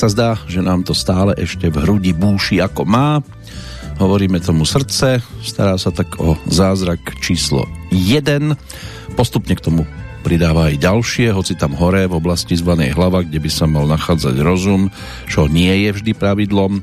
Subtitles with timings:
[0.00, 3.20] sa zdá, že nám to stále ešte v hrudi búši ako má.
[4.00, 8.56] Hovoríme tomu srdce, stará sa tak o zázrak číslo 1.
[9.12, 9.84] Postupne k tomu
[10.24, 14.40] pridáva aj ďalšie, hoci tam hore v oblasti zvanej hlava, kde by sa mal nachádzať
[14.40, 14.88] rozum,
[15.28, 16.80] čo nie je vždy pravidlom,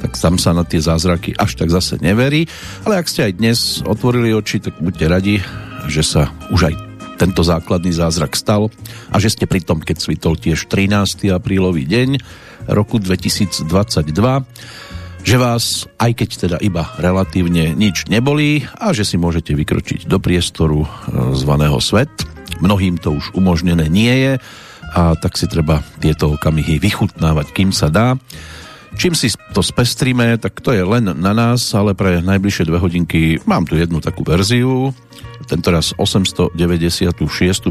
[0.00, 2.48] tak tam sa na tie zázraky až tak zase neverí.
[2.88, 5.36] Ale ak ste aj dnes otvorili oči, tak buďte radi,
[5.84, 8.68] že sa už aj tento základný zázrak stal
[9.10, 11.30] a že ste pri tom, keď svitol tiež 13.
[11.30, 12.18] aprílový deň
[12.70, 13.64] roku 2022,
[15.24, 20.20] že vás, aj keď teda iba relatívne nič nebolí a že si môžete vykročiť do
[20.20, 20.88] priestoru e,
[21.32, 22.12] zvaného svet.
[22.60, 24.32] Mnohým to už umožnené nie je
[24.94, 28.14] a tak si treba tieto okamihy vychutnávať, kým sa dá.
[28.94, 33.42] Čím si to spestríme, tak to je len na nás, ale pre najbližšie dve hodinky
[33.44, 34.94] mám tu jednu takú verziu,
[35.44, 36.56] tentoraz 896.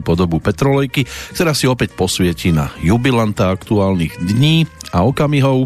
[0.04, 5.66] podobu Petrolejky, ktorá si opäť posvieti na jubilanta aktuálnych dní a okamihov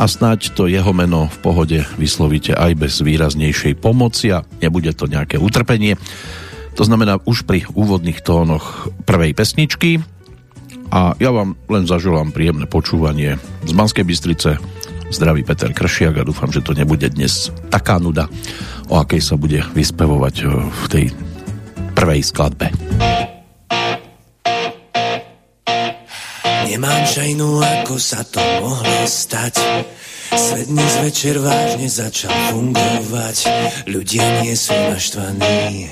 [0.00, 5.06] a snáď to jeho meno v pohode vyslovíte aj bez výraznejšej pomoci a nebude to
[5.06, 6.00] nejaké utrpenie.
[6.76, 10.04] To znamená už pri úvodných tónoch prvej pesničky
[10.90, 14.58] a ja vám len zaželám príjemné počúvanie z Banskej Bystrice.
[15.06, 18.26] Zdraví Peter Kršiak a dúfam, že to nebude dnes taká nuda,
[18.90, 20.34] o akej sa bude vyspevovať
[20.66, 21.06] v tej
[21.94, 22.74] prvej skladbe.
[26.66, 29.62] Nemám šajnu, ako sa to mohlo stať.
[30.34, 33.36] Svet dnes večer vážne začal fungovať.
[33.86, 35.86] Ľudia nie sú naštvaní.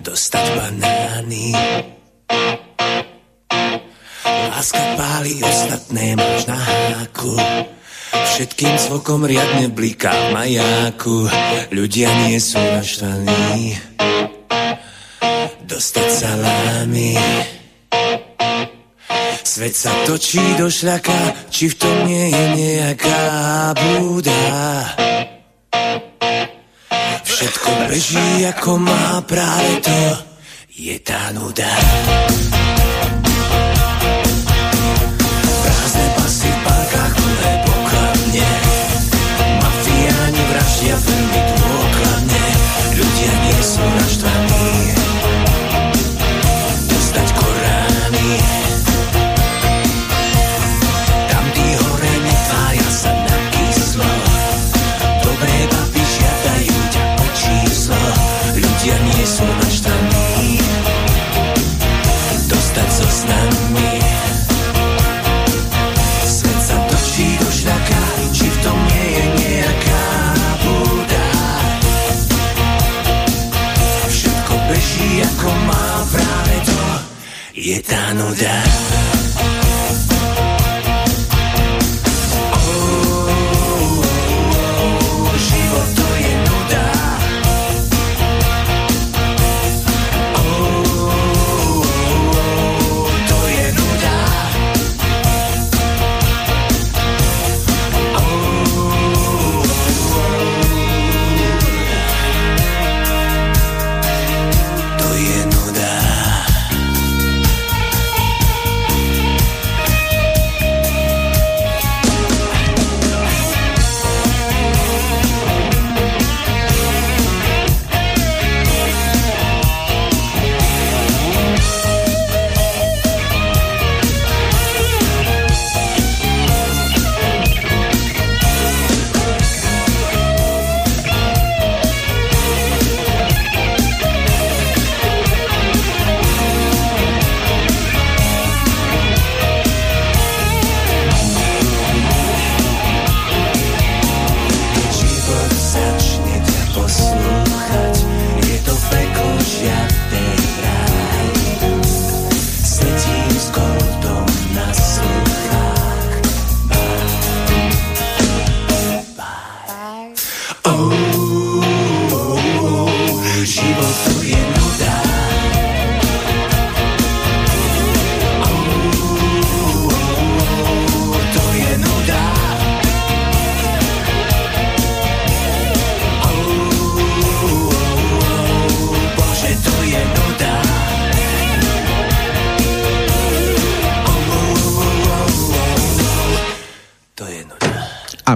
[0.00, 1.52] Dostať banány.
[4.48, 7.36] Láska páli, ostatné máš na háku.
[8.08, 11.28] Všetkým zvokom riadne bliká v majáku.
[11.68, 13.76] Ľudia nie sú naštvaní.
[15.68, 17.12] Dostať salámy.
[19.44, 23.20] Svet sa točí do šľaka, či v tom nie je nejaká
[23.76, 24.44] búda.
[27.26, 30.00] Všetko beží ako má práve to,
[30.72, 31.68] je tá nuda.
[40.82, 42.44] jasným byť dôkladne
[42.94, 44.47] Ľudia nie sú naštvaní.
[77.68, 79.27] Je tá nuda.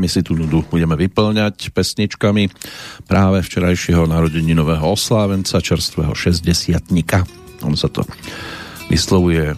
[0.06, 2.48] Si tú nudu budeme vyplňať pesničkami
[3.10, 6.46] práve včerajšieho narodeninového oslávenca, čerstvého 60
[7.62, 8.06] On sa to
[8.90, 9.54] vyslovuje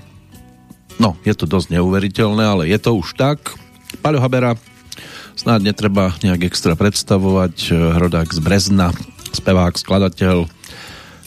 [0.95, 3.39] No, je to dosť neuveriteľné, ale je to už tak.
[3.99, 4.55] Paľo Habera
[5.35, 7.75] snáď netreba nejak extra predstavovať.
[7.99, 8.95] Rodák z Brezna,
[9.35, 10.47] spevák, skladateľ.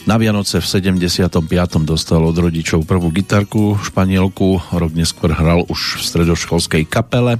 [0.08, 1.36] Na Vianoce v 75.
[1.84, 7.36] dostal od rodičov prvú gitarku, španielku, rok neskôr hral už v stredoškolskej kapele.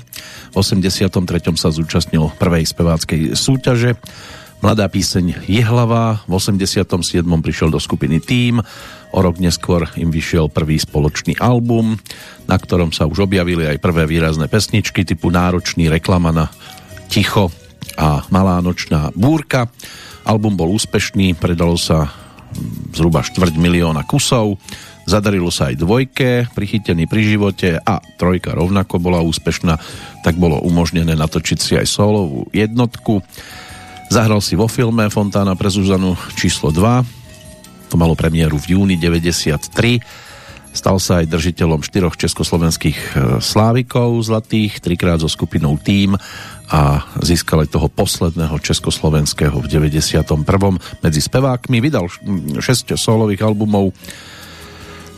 [0.53, 1.17] V 83.
[1.56, 3.97] sa zúčastnil prvej speváckej súťaže.
[4.61, 7.25] Mladá píseň Jehlava, v 87.
[7.25, 8.61] prišiel do skupiny Tým,
[9.17, 11.97] o rok neskôr im vyšiel prvý spoločný album,
[12.53, 16.53] na ktorom sa už objavili aj prvé výrazné pesničky typu Náročný reklama na
[17.09, 17.49] Ticho
[17.97, 19.73] a Malá nočná búrka.
[20.29, 22.27] Album bol úspešný, predalo sa
[22.94, 24.58] zhruba štvrť milióna kusov,
[25.08, 29.80] zadarilo sa aj dvojke, prichytený pri živote a trojka rovnako bola úspešná,
[30.20, 33.24] tak bolo umožnené natočiť si aj solovú jednotku.
[34.12, 40.04] Zahral si vo filme Fontána pre Zuzanu číslo 2, to malo premiéru v júni 93,
[40.76, 43.08] stal sa aj držiteľom štyroch československých e,
[43.40, 46.14] slávikov zlatých, trikrát so skupinou Tým
[46.69, 50.20] a získal aj toho posledného československého v 91.
[51.00, 51.81] medzi spevákmi.
[51.81, 52.61] Vydal 6
[52.97, 53.97] solových albumov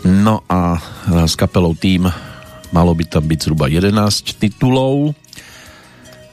[0.07, 0.79] no a
[1.27, 2.07] s kapelou Tým
[2.71, 5.13] malo by tam byť zhruba 11 titulov.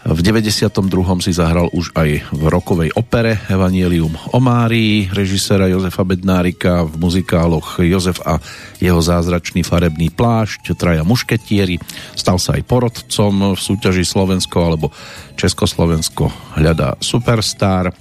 [0.07, 0.71] V 92.
[1.19, 7.83] si zahral už aj v rokovej opere Evangelium o Márii, režisera Jozefa Bednárika v muzikáloch
[7.83, 8.39] Jozef a
[8.80, 11.75] jeho zázračný farebný plášť, Traja mušketieri,
[12.15, 14.95] stal sa aj porodcom v súťaži Slovensko alebo
[15.36, 17.92] Československo hľadá Superstar.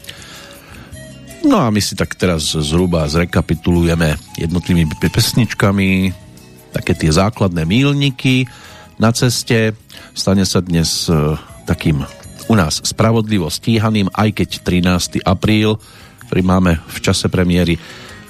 [1.42, 6.14] No a my si tak teraz zhruba zrekapitulujeme jednotlivými pesničkami
[6.70, 8.46] také tie základné mílniky
[9.02, 9.74] na ceste.
[10.14, 11.10] Stane sa dnes
[11.66, 12.06] takým
[12.46, 15.26] u nás spravodlivo stíhaným, aj keď 13.
[15.26, 15.82] apríl,
[16.30, 17.74] ktorý máme v čase premiéry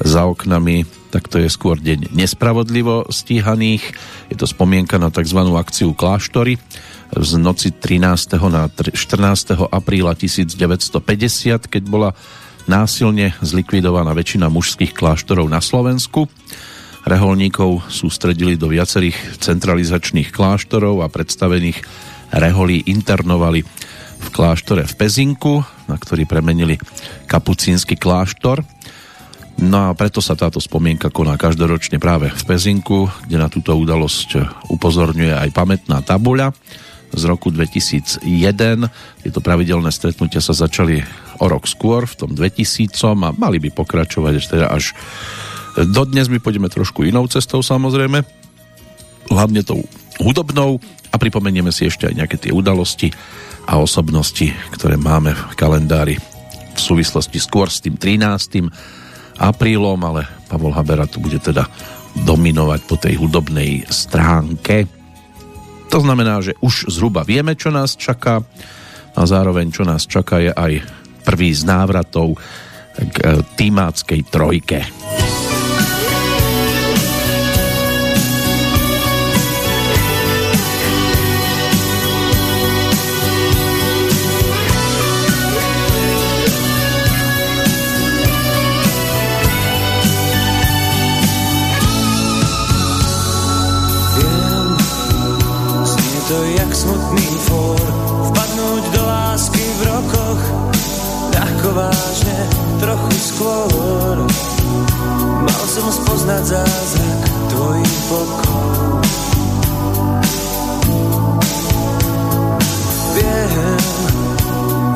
[0.00, 3.84] za oknami, tak to je skôr deň nespravodlivo stíhaných.
[4.32, 5.40] Je to spomienka na tzv.
[5.56, 6.56] akciu Kláštory
[7.12, 8.36] z noci 13.
[8.48, 8.92] na 14.
[9.68, 10.96] apríla 1950,
[11.68, 12.10] keď bola
[12.66, 16.26] násilne zlikvidovaná väčšina mužských kláštorov na Slovensku.
[17.06, 21.86] Reholníkov sústredili do viacerých centralizačných kláštorov a predstavených
[22.32, 23.62] reholí internovali
[24.16, 26.80] v kláštore v Pezinku, na ktorý premenili
[27.28, 28.64] kapucínsky kláštor.
[29.56, 34.28] No a preto sa táto spomienka koná každoročne práve v Pezinku, kde na túto udalosť
[34.68, 36.52] upozorňuje aj pamätná tabuľa
[37.16, 38.26] z roku 2001.
[39.24, 41.00] Tieto pravidelné stretnutia sa začali
[41.40, 42.92] o rok skôr, v tom 2000
[43.24, 44.84] a mali by pokračovať až teda až
[45.84, 48.24] dodnes my pôjdeme trošku inou cestou samozrejme,
[49.28, 49.84] hlavne tou
[50.20, 50.80] hudobnou
[51.16, 53.08] a pripomenieme si ešte aj nejaké tie udalosti
[53.64, 56.20] a osobnosti, ktoré máme v kalendári
[56.76, 58.68] v súvislosti skôr s tým 13.
[59.40, 61.64] aprílom, ale Pavol Habera tu bude teda
[62.12, 64.84] dominovať po tej hudobnej stránke.
[65.88, 68.44] To znamená, že už zhruba vieme, čo nás čaká
[69.16, 70.84] a zároveň, čo nás čaká, je aj
[71.24, 72.36] prvý z návratov
[72.92, 74.84] k týmáckej trojke.
[103.36, 104.16] Skôr.
[105.44, 109.02] Mal som spoznať zázrak tvojich bokov
[113.16, 113.82] Viem,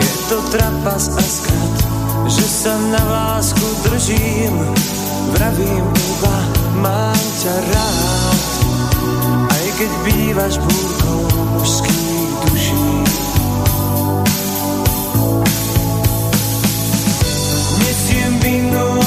[0.00, 1.76] je to trapas a skat
[2.30, 4.54] Že sa na lásku držím.
[5.37, 6.37] Vravím iba,
[6.80, 8.59] mám ťa rád
[9.80, 11.20] keď bývaš búrkou
[11.56, 13.00] mužských duší
[18.20, 19.00] krásne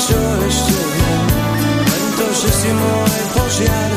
[0.00, 0.80] vlastne čo ešte
[2.30, 3.89] že si môj požiar,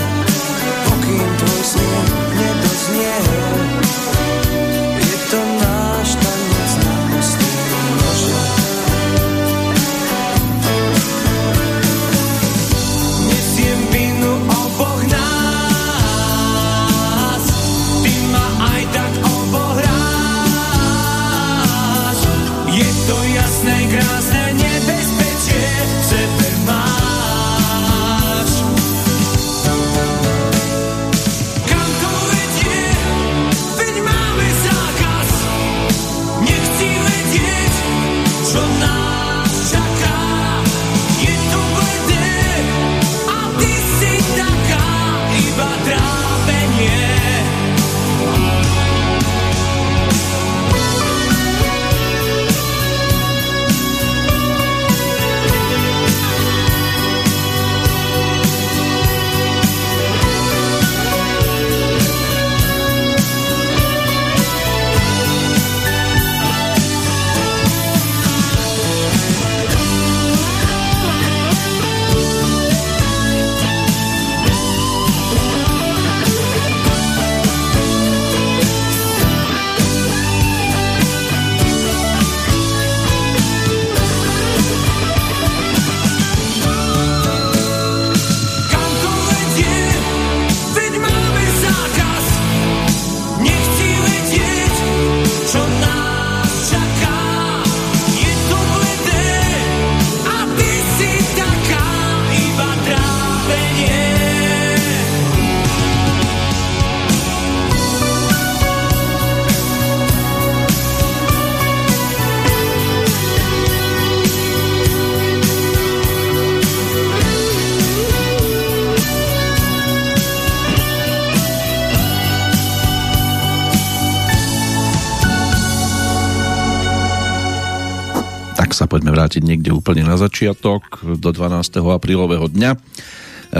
[129.33, 131.81] vrátiť niekde úplne na začiatok, do 12.
[131.81, 132.77] aprílového dňa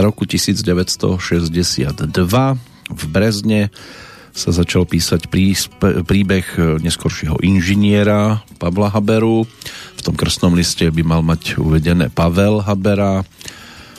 [0.06, 1.18] roku 1962
[2.94, 3.74] v Brezne
[4.30, 5.26] sa začal písať
[6.06, 6.46] príbeh
[6.78, 9.50] neskoršieho inžiniera Pavla Haberu.
[9.98, 13.26] V tom krstnom liste by mal mať uvedené Pavel Habera.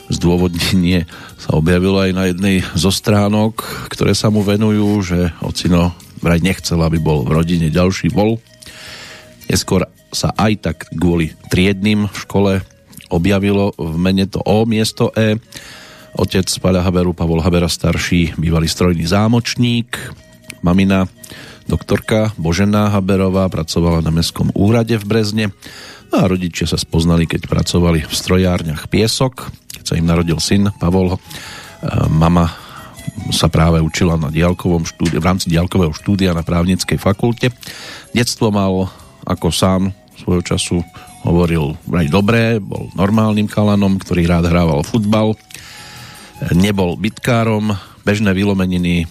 [0.08, 1.04] Zdôvodnenie
[1.36, 3.60] sa objavilo aj na jednej zo stránok,
[3.92, 5.92] ktoré sa mu venujú, že ocino
[6.24, 8.40] vraj nechcel, aby bol v rodine ďalší vol.
[9.46, 12.52] Neskôr sa aj tak kvôli triednym v škole
[13.10, 15.38] objavilo v mene to O miesto E.
[16.16, 20.00] Otec Paľa Haberu, Pavol Habera starší, bývalý strojný zámočník,
[20.64, 21.04] mamina,
[21.68, 25.46] doktorka Božená Haberová, pracovala na Mestskom úrade v Brezne
[26.08, 30.70] no a rodičia sa spoznali, keď pracovali v strojárniach Piesok, keď sa im narodil syn
[30.80, 31.14] Pavol.
[31.14, 31.18] E,
[32.08, 32.48] mama
[33.30, 37.50] sa práve učila na diálkovom štúdiu, v rámci diálkového štúdia na právnickej fakulte.
[38.14, 38.88] Detstvo mal,
[39.26, 40.80] ako sám svojho času
[41.26, 45.34] hovoril, aj dobré, bol normálnym chalanom, ktorý rád hrával futbal,
[46.54, 47.74] nebol bitkárom,
[48.06, 49.10] bežné vylomeniny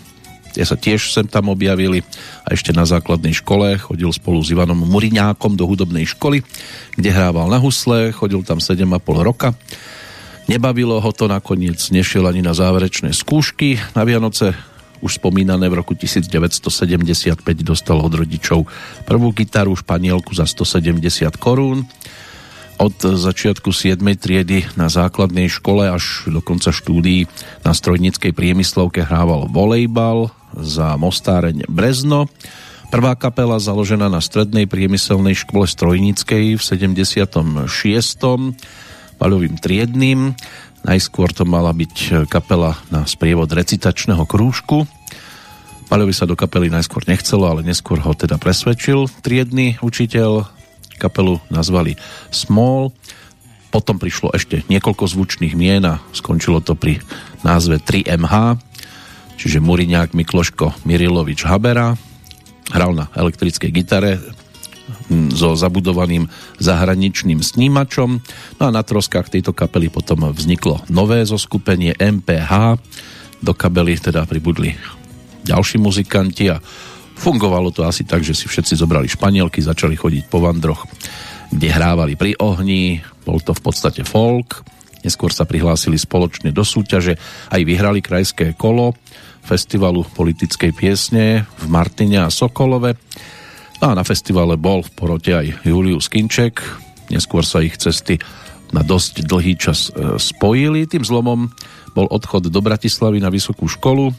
[0.56, 2.00] tie sa tiež sem tam objavili
[2.48, 6.40] a ešte na základnej škole chodil spolu s Ivanom Muriňákom do hudobnej školy,
[6.96, 8.88] kde hrával na husle, chodil tam 7,5
[9.20, 9.52] roka.
[10.48, 13.76] Nebavilo ho to nakoniec, nešiel ani na záverečné skúšky.
[13.98, 14.56] Na Vianoce
[15.06, 16.66] už spomínané v roku 1975
[17.62, 18.66] dostal od rodičov
[19.06, 21.86] prvú gitaru španielku za 170 korún
[22.76, 24.02] od začiatku 7.
[24.20, 27.30] triedy na základnej škole až do konca štúdií
[27.64, 32.28] na strojníckej priemyslovke hrával volejbal za Mostáreň Brezno.
[32.92, 37.68] Prvá kapela založená na strednej priemyselnej škole strojníckej v 76.
[39.20, 40.36] paľovým triedným.
[40.86, 44.86] Najskôr to mala byť kapela na sprievod recitačného krúžku.
[45.86, 50.50] Paľovi sa do kapely najskôr nechcelo, ale neskôr ho teda presvedčil triedny učiteľ
[50.96, 52.00] Kapelu nazvali
[52.32, 52.96] Small,
[53.68, 57.04] potom prišlo ešte niekoľko zvučných mien a skončilo to pri
[57.44, 58.56] názve 3MH,
[59.36, 61.92] čiže Muriňák Mikloško Mirilovič Habera.
[62.72, 64.24] Hral na elektrickej gitare
[65.12, 66.32] hm, so zabudovaným
[66.64, 68.24] zahraničným snímačom.
[68.58, 72.80] No a na troskách tejto kapely potom vzniklo nové zoskupenie MPH.
[73.44, 74.74] Do kabely teda pribudli
[75.46, 76.58] ďalší muzikanti a
[77.16, 80.84] Fungovalo to asi tak, že si všetci zobrali španielky, začali chodiť po vandroch,
[81.48, 84.68] kde hrávali pri ohni, bol to v podstate folk,
[85.00, 87.16] neskôr sa prihlásili spoločne do súťaže,
[87.56, 88.94] aj vyhrali krajské kolo
[89.46, 92.98] festivalu politickej piesne v Martine a Sokolove.
[93.80, 96.60] A na festivale bol v porote aj Julius Kinček,
[97.14, 98.18] neskôr sa ich cesty
[98.74, 100.90] na dosť dlhý čas e, spojili.
[100.90, 101.54] Tým zlomom
[101.94, 104.10] bol odchod do Bratislavy na vysokú školu,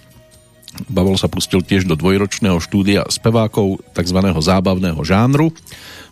[0.86, 4.18] Bavol sa pustil tiež do dvojročného štúdia spevákov tzv.
[4.20, 5.50] zábavného žánru.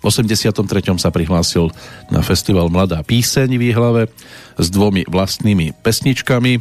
[0.01, 0.65] V 83.
[1.01, 1.73] sa prihlásil
[2.09, 4.03] na festival Mladá píseň v Výhlave
[4.57, 6.61] s dvomi vlastnými pesničkami.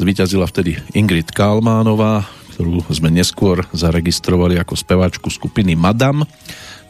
[0.00, 2.26] Zvyťazila vtedy Ingrid Kalmánová,
[2.56, 6.26] ktorú sme neskôr zaregistrovali ako speváčku skupiny Madam.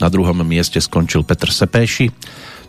[0.03, 2.11] Na druhom mieste skončil Petr Sepéši.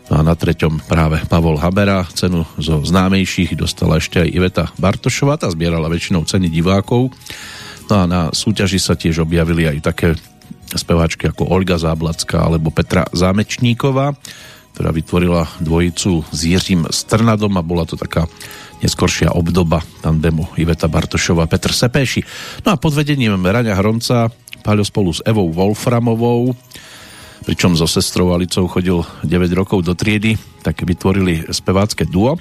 [0.06, 2.06] No a na treťom práve Pavol Habera.
[2.14, 5.34] Cenu zo známejších dostala ešte aj Iveta Bartošová.
[5.34, 7.10] Tá zbierala väčšinou ceny divákov
[7.86, 10.08] No a na súťaži sa tiež objavili aj také
[10.74, 14.18] speváčky ako Olga Záblacká alebo Petra Zámečníková,
[14.74, 18.26] ktorá vytvorila dvojicu s Jiřím Strnadom a bola to taká
[18.82, 22.26] neskoršia obdoba tandemu Iveta Bartošová Petr Sepéši.
[22.66, 24.28] No a pod vedením Raňa Hronca
[24.66, 26.50] Paľo spolu s Evou Wolframovou
[27.46, 30.34] pričom so sestrou Alicou chodil 9 rokov do triedy,
[30.66, 32.34] tak vytvorili spevácké duo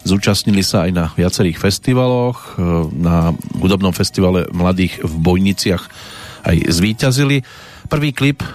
[0.00, 2.64] Zúčastnili sa aj na viacerých festivaloch, e,
[2.96, 5.84] na hudobnom festivale mladých v Bojniciach
[6.46, 7.44] aj zvíťazili.
[7.90, 8.48] Prvý klip, e,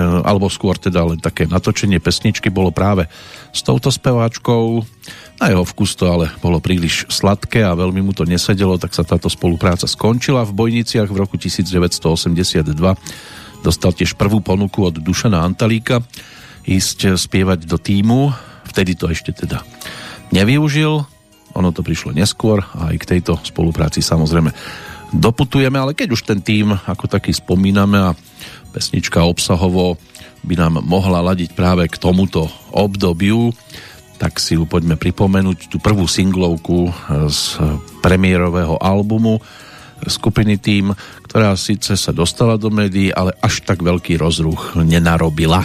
[0.00, 3.04] alebo skôr teda len také natočenie pesničky bolo práve
[3.52, 4.80] s touto speváčkou.
[5.42, 9.04] Na jeho vkus to ale bolo príliš sladké a veľmi mu to nesedelo, tak sa
[9.04, 10.46] táto spolupráca skončila.
[10.48, 12.62] V Bojniciach v roku 1982
[13.60, 16.00] dostal tiež prvú ponuku od Dušana Antalíka
[16.66, 18.30] ísť spievať do týmu.
[18.70, 19.66] Vtedy to ešte teda
[20.32, 21.04] nevyužil.
[21.52, 24.50] Ono to prišlo neskôr a aj k tejto spolupráci samozrejme
[25.12, 28.16] doputujeme, ale keď už ten tým ako taký spomíname a
[28.72, 30.00] pesnička obsahovo
[30.42, 33.52] by nám mohla ladiť práve k tomuto obdobiu,
[34.16, 36.90] tak si ju poďme pripomenúť, tú prvú singlovku
[37.28, 37.60] z
[38.00, 39.38] premiérového albumu
[40.02, 40.90] skupiny Tým,
[41.28, 45.62] ktorá síce sa dostala do médií, ale až tak veľký rozruch nenarobila.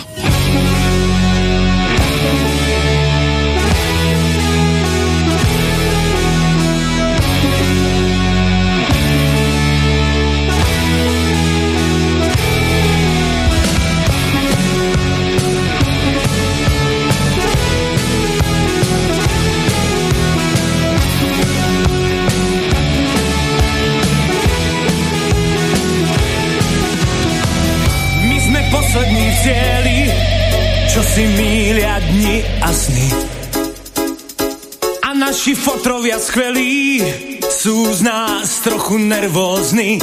[35.37, 36.97] Naši fotrovia skvelí,
[37.45, 40.01] sú z nás trochu nervózni.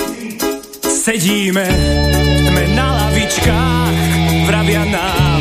[0.79, 1.67] Sedíme
[2.47, 3.99] sme na lavičkách,
[4.47, 5.41] vravia nám,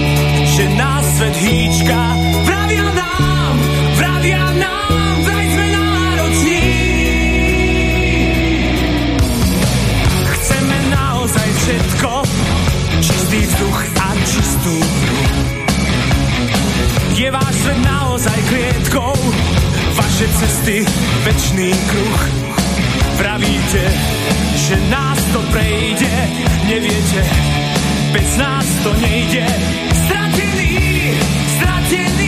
[0.50, 2.00] že nás svet hýčka.
[2.42, 3.54] Vravia nám,
[4.02, 6.66] vravia nám, vraj sme nároční.
[10.26, 12.12] Chceme naozaj všetko,
[12.98, 15.22] čistý vzduch a čistú hru.
[17.14, 19.14] Je váš svet naozaj klietkou,
[20.24, 20.86] vaše cesty
[21.24, 22.30] večný kruh.
[23.18, 23.84] Pravíte,
[24.56, 26.30] že nás to prejde,
[26.68, 27.24] neviete,
[28.12, 29.46] bez nás to nejde.
[30.06, 30.80] Stratený,
[31.60, 32.23] stratený,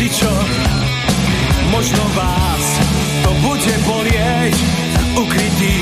[0.00, 0.32] hocičo.
[1.68, 2.64] Možno vás
[3.20, 4.56] to bude bolieť,
[5.12, 5.79] ukrytých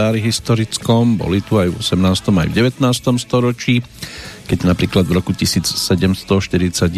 [0.00, 2.32] kalendári historickom, boli tu aj v 18.
[2.32, 3.20] aj v 19.
[3.20, 3.84] storočí,
[4.48, 6.88] keď napríklad v roku 1741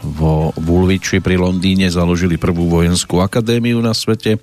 [0.00, 4.40] vo Woolwichi pri Londýne založili prvú vojenskú akadémiu na svete,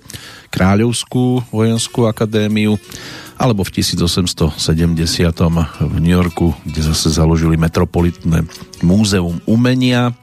[0.54, 2.78] Kráľovskú vojenskú akadémiu,
[3.34, 4.54] alebo v 1870
[5.82, 8.46] v New Yorku, kde zase založili Metropolitné
[8.86, 10.14] múzeum umenia,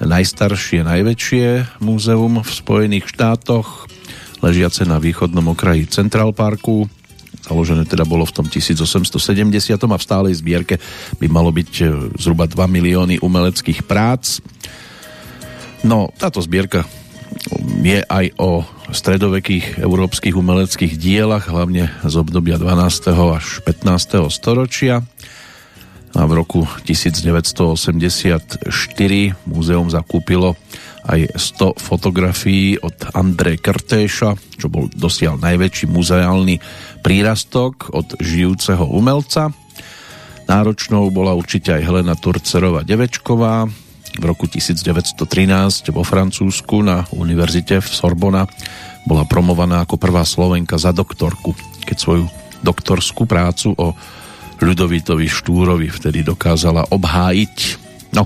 [0.00, 3.83] najstaršie, najväčšie múzeum v Spojených štátoch,
[4.44, 6.84] ležiace na východnom okraji Central Parku.
[7.48, 9.16] Založené teda bolo v tom 1870
[9.80, 10.76] a v stálej zbierke
[11.16, 11.84] by malo byť e,
[12.20, 14.44] zhruba 2 milióny umeleckých prác.
[15.84, 16.84] No, táto zbierka
[17.84, 23.12] je aj o stredovekých európskych umeleckých dielach, hlavne z obdobia 12.
[23.12, 24.28] až 15.
[24.32, 25.04] storočia.
[26.14, 28.70] A v roku 1984
[29.50, 30.54] múzeum zakúpilo
[31.04, 36.56] aj 100 fotografií od André Krtéša, čo bol dosiaľ najväčší muzeálny
[37.04, 39.52] prírastok od žijúceho umelca.
[40.44, 43.68] Náročnou bola určite aj Helena Turcerová Devečková,
[44.14, 48.46] v roku 1913 vo Francúzsku na univerzite v Sorbona
[49.04, 51.50] bola promovaná ako prvá Slovenka za doktorku,
[51.82, 52.24] keď svoju
[52.62, 53.92] doktorskú prácu o
[54.62, 57.56] Ľudovitovi Štúrovi vtedy dokázala obhájiť.
[58.14, 58.24] No,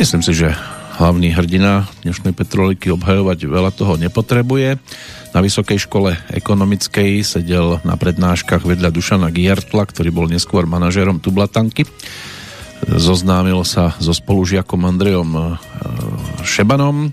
[0.00, 0.56] myslím si, že
[1.00, 4.76] hlavný hrdina dnešnej Petroliky obhajovať veľa toho nepotrebuje.
[5.32, 11.88] Na Vysokej škole ekonomickej sedel na prednáškach vedľa Dušana Giertla, ktorý bol neskôr manažérom Tublatanky
[12.80, 15.42] zoznámil sa so spolužiakom Andrejom e,
[16.44, 17.12] Šebanom.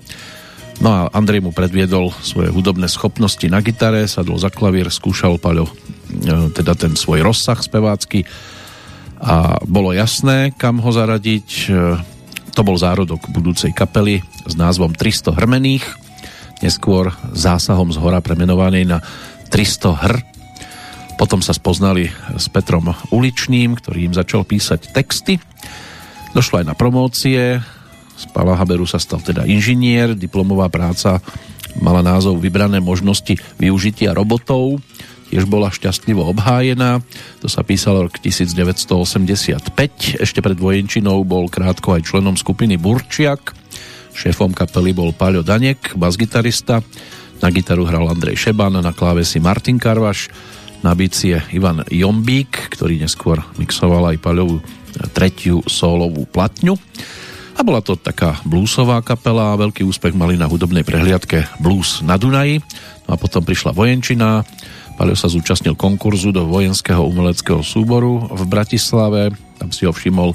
[0.79, 5.67] No a Andrej mu predviedol svoje hudobné schopnosti na gitare, sadol za klavír, skúšal Paľo
[5.67, 5.73] e,
[6.55, 8.23] teda ten svoj rozsah spevácky
[9.17, 11.73] a bolo jasné, kam ho zaradiť.
[12.57, 15.85] To bol zárodok budúcej kapely s názvom 300 hrmených,
[16.65, 18.97] neskôr zásahom z hora premenovanej na
[19.53, 20.13] 300 hr,
[21.17, 25.41] potom sa spoznali s Petrom Uličným, ktorý im začal písať texty.
[26.37, 27.57] Došlo aj na promócie.
[28.17, 30.13] Z Pala Haberu sa stal teda inžinier.
[30.13, 31.17] Diplomová práca
[31.81, 34.77] mala názov Vybrané možnosti využitia robotov.
[35.27, 37.03] Tiež bola šťastlivo obhájená.
[37.43, 40.23] To sa písalo rok 1985.
[40.23, 43.51] Ešte pred vojenčinou bol krátko aj členom skupiny Burčiak.
[44.15, 46.79] Šéfom kapely bol Paľo Danek, basgitarista.
[47.43, 50.31] Na gitaru hral Andrej Šeban, na klávesi Martin Karvaš
[50.81, 54.61] na bicie Ivan Jombík, ktorý neskôr mixoval aj Paľovú
[55.13, 56.77] tretiu solovú platňu.
[57.57, 62.13] A bola to taká bluesová kapela a veľký úspech mali na hudobnej prehliadke Blues na
[62.13, 62.61] Dunaji.
[63.09, 64.45] No a potom prišla vojenčina,
[64.97, 69.29] Paľo sa zúčastnil konkurzu do vojenského umeleckého súboru v Bratislave,
[69.61, 70.33] tam si ho všimol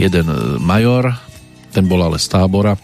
[0.00, 0.26] jeden
[0.64, 1.12] major,
[1.76, 2.80] ten bol ale z tábora,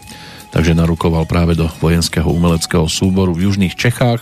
[0.53, 4.21] takže narukoval práve do vojenského umeleckého súboru v južných Čechách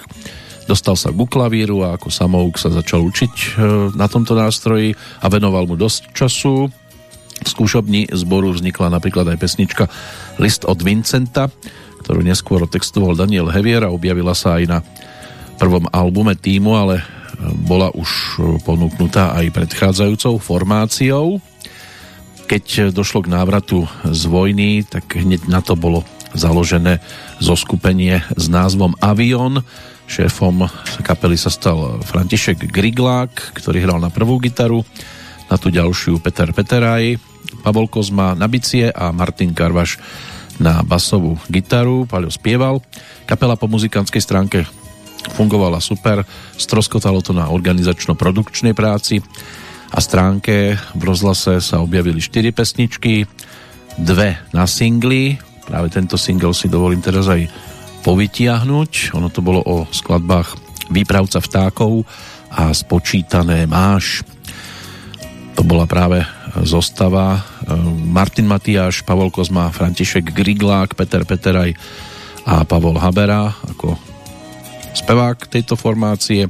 [0.68, 3.48] Dostal sa ku klavíru a ako samouk sa začal učiť e,
[3.96, 6.68] na tomto nástroji a venoval mu dosť času.
[7.38, 9.88] V skúšobni zboru vznikla napríklad aj pesnička
[10.44, 11.48] List od Vincenta,
[12.04, 14.78] ktorú neskôr otextoval Daniel Hevier a objavila sa aj na
[15.58, 17.04] prvom albume týmu, ale e,
[17.66, 21.42] bola už ponúknutá aj predchádzajúcou formáciou.
[22.48, 27.04] Keď došlo k návratu z vojny, tak hneď na to bolo založené
[27.44, 29.66] zoskupenie s názvom Avion,
[30.08, 30.64] Šéfom
[31.04, 34.88] kapely sa stal František Griglák, ktorý hral na prvú gitaru,
[35.52, 37.20] na tú ďalšiu Peter Peteraj,
[37.60, 40.00] Pavol Kozma na bicie a Martin Karvaš
[40.64, 42.08] na basovú gitaru.
[42.08, 42.80] Paľo spieval.
[43.28, 44.64] Kapela po muzikantskej stránke
[45.34, 46.24] fungovala super,
[46.56, 49.20] stroskotalo to na organizačno-produkčnej práci
[49.92, 53.24] a stránke v rozhlase sa objavili 4 pesničky,
[53.98, 57.48] dve na singli, práve tento single si dovolím teraz aj
[58.06, 59.16] povytiahnuť.
[59.18, 60.56] Ono to bolo o skladbách
[60.88, 62.08] Výpravca vtákov
[62.54, 64.24] a Spočítané máš.
[65.60, 66.24] To bola práve
[66.64, 67.42] zostava e,
[68.08, 71.76] Martin Matiáš, Pavol Kozma, František Griglák, Peter Peteraj
[72.48, 74.07] a Pavol Habera ako
[74.98, 76.50] spevák tejto formácie.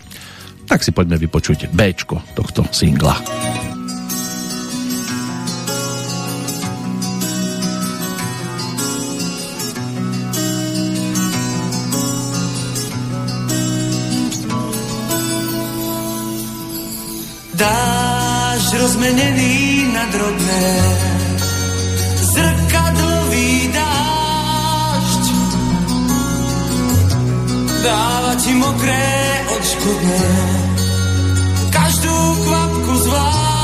[0.67, 1.91] Tak si poďme vypočuť B
[2.35, 3.19] tohto singla.
[17.57, 20.65] dáš rozmenený na drobné,
[22.21, 22.66] zrkadlový
[27.87, 29.07] dáva ti mokré
[29.55, 30.27] odškodné,
[31.71, 33.56] každú kvapku zvlášť,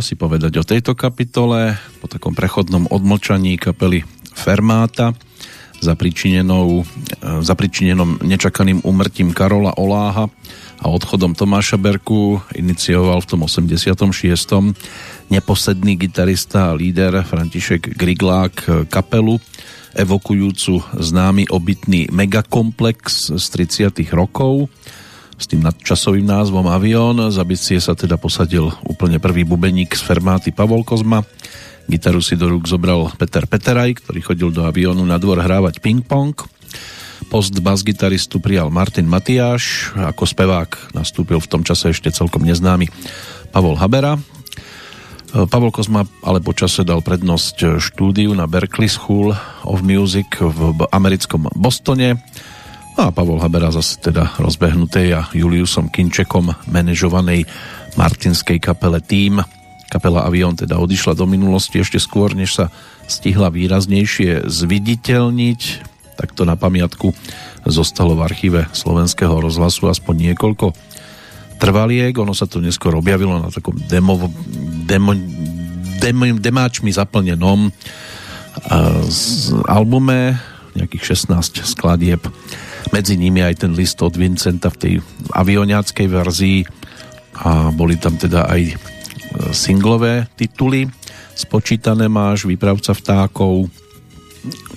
[0.00, 4.00] čo si povedať o tejto kapitole po takom prechodnom odmlčaní kapely
[4.32, 5.12] Fermáta
[5.76, 6.88] za pričinenou,
[7.20, 10.32] e, za pričinenom nečakaným umrtím Karola Oláha
[10.80, 14.72] a odchodom Tomáša Berku inicioval v tom 86.
[15.28, 19.36] neposedný gitarista a líder František Griglák kapelu
[20.00, 24.00] evokujúcu známy obytný megakomplex z 30.
[24.16, 24.72] rokov
[25.40, 27.32] s tým nadčasovým názvom Avion.
[27.32, 31.24] Za bicie sa teda posadil úplne prvý bubeník z Fermáty Pavol Kozma.
[31.88, 36.36] Gitaru si do rúk zobral Peter Peteraj, ktorý chodil do Avionu na dvor hrávať ping-pong.
[37.32, 39.96] Post bas-gitaristu prijal Martin Matiáš.
[39.96, 42.92] Ako spevák nastúpil v tom čase ešte celkom neznámy
[43.48, 44.20] Pavol Habera.
[45.32, 49.32] Pavol Kozma ale počase dal prednosť štúdiu na Berkeley School
[49.64, 52.20] of Music v americkom Bostone
[53.00, 57.48] No a Pavol Habera zase teda rozbehnutej a Juliusom Kinčekom manažovanej
[57.96, 59.40] martinskej kapele Tým.
[59.88, 62.68] Kapela Avion teda odišla do minulosti ešte skôr, než sa
[63.08, 65.60] stihla výraznejšie zviditeľniť.
[66.20, 67.16] Takto na pamiatku
[67.64, 70.76] zostalo v archíve slovenského rozhlasu aspoň niekoľko
[71.56, 72.12] trvaliek.
[72.20, 74.28] Ono sa to neskôr objavilo na takom demo,
[74.84, 75.16] demo,
[76.04, 77.72] demo, demáčmi zaplnenom
[79.08, 79.22] z
[79.64, 80.36] albume
[80.76, 82.28] nejakých 16 skladieb
[82.88, 84.94] medzi nimi aj ten list od Vincenta v tej
[85.36, 86.58] avioniackej verzii.
[87.40, 88.74] A boli tam teda aj e,
[89.52, 90.88] singlové tituly.
[91.36, 93.68] Spočítané máš Výpravca vtákov.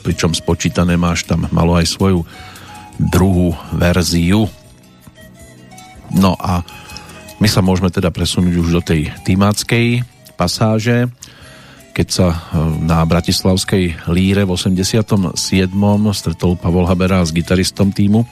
[0.03, 2.27] Pričom spočítané máš tam malo aj svoju
[2.99, 4.47] druhú verziu.
[6.13, 6.61] No a
[7.41, 10.05] my sa môžeme teda presunúť už do tej týmáckej
[10.37, 11.09] pasáže
[11.93, 12.37] keď sa e,
[12.81, 15.37] na Bratislavskej líre v 87.
[16.17, 18.25] stretol Pavol Habera s gitaristom týmu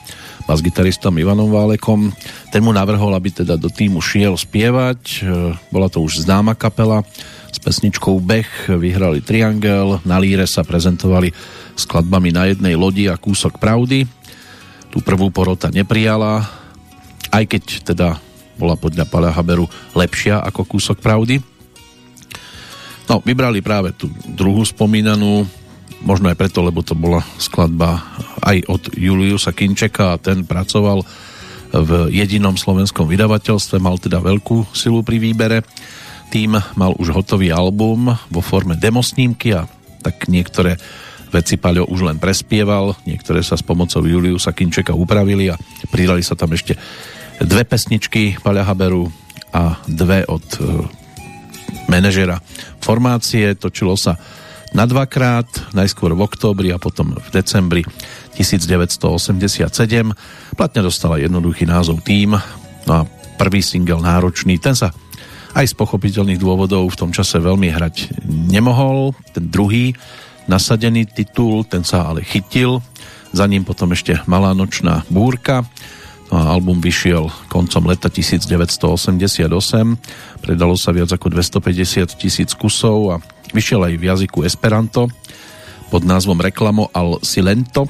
[0.44, 2.10] a s gitaristom Ivanom Válekom.
[2.50, 5.00] Ten mu navrhol, aby teda do týmu šiel spievať.
[5.22, 7.06] E, bola to už známa kapela.
[7.54, 10.02] S pesničkou Bech vyhrali Triangel.
[10.02, 11.30] Na líre sa prezentovali
[11.78, 14.10] skladbami na jednej lodi a kúsok pravdy.
[14.90, 16.44] Tu prvú porota neprijala,
[17.30, 17.62] aj keď
[17.94, 18.08] teda
[18.58, 19.64] bola podľa Pala Haberu
[19.96, 21.51] lepšia ako kúsok pravdy
[23.12, 25.44] No, vybrali práve tú druhú spomínanú,
[26.00, 28.00] možno aj preto, lebo to bola skladba
[28.40, 31.04] aj od Juliusa Kinčeka a ten pracoval
[31.76, 35.60] v jedinom slovenskom vydavateľstve, mal teda veľkú silu pri výbere.
[36.32, 39.68] Tým mal už hotový album vo forme demosnímky a
[40.00, 40.80] tak niektoré
[41.28, 45.60] veci Paľo už len prespieval, niektoré sa s pomocou Juliusa Kinčeka upravili a
[45.92, 46.80] pridali sa tam ešte
[47.44, 49.04] dve pesničky Paľa Haberu
[49.52, 50.48] a dve od
[51.92, 52.40] manažera
[52.80, 53.52] formácie.
[53.52, 54.16] Točilo sa
[54.72, 57.84] na dvakrát, najskôr v októbri a potom v decembri
[58.32, 59.68] 1987.
[60.56, 62.32] Platňa dostala jednoduchý názov Tým
[62.88, 63.04] no a
[63.36, 64.88] prvý single náročný, ten sa
[65.52, 69.12] aj z pochopiteľných dôvodov v tom čase veľmi hrať nemohol.
[69.36, 69.92] Ten druhý
[70.48, 72.80] nasadený titul, ten sa ale chytil.
[73.36, 75.68] Za ním potom ešte Malá nočná búrka
[76.32, 79.44] album vyšiel koncom leta 1988,
[80.40, 83.16] predalo sa viac ako 250 tisíc kusov a
[83.52, 85.12] vyšiel aj v jazyku Esperanto
[85.92, 87.84] pod názvom Reklamo al Silento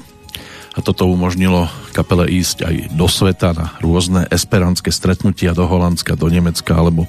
[0.73, 6.27] a toto umožnilo kapele ísť aj do sveta na rôzne esperantské stretnutia do Holandska, do
[6.27, 7.05] Nemecka alebo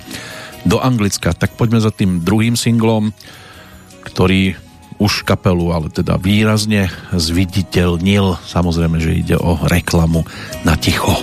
[0.63, 1.33] do Anglicka.
[1.33, 3.11] Tak poďme za tým druhým singlom,
[4.05, 4.55] ktorý
[4.99, 8.39] už kapelu, ale teda výrazne zviditeľnil.
[8.45, 10.23] Samozrejme, že ide o reklamu
[10.63, 11.15] na ticho.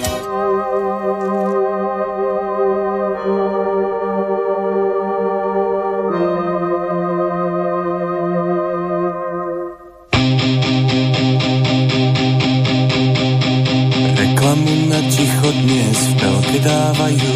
[14.18, 14.74] Reklamu
[16.62, 17.36] dávajú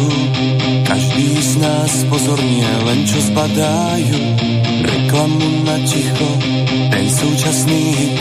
[0.86, 4.25] Každý z nás pozorne len čo zbadajú
[5.84, 6.28] ticho,
[6.90, 8.18] ten súčasný hit.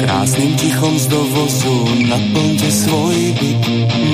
[0.00, 1.74] Krásnym tichom z dovozu
[2.08, 3.62] naplňte svoj byt.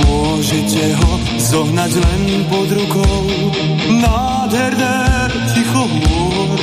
[0.05, 3.21] Môžete ho zohnať len pod rukou.
[3.89, 4.97] Nádherné
[5.55, 6.59] ticho môr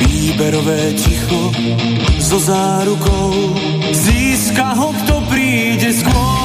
[0.00, 1.52] Výberové ticho
[2.20, 3.32] so zárukou.
[3.92, 6.39] Získa ho, kto príde skôr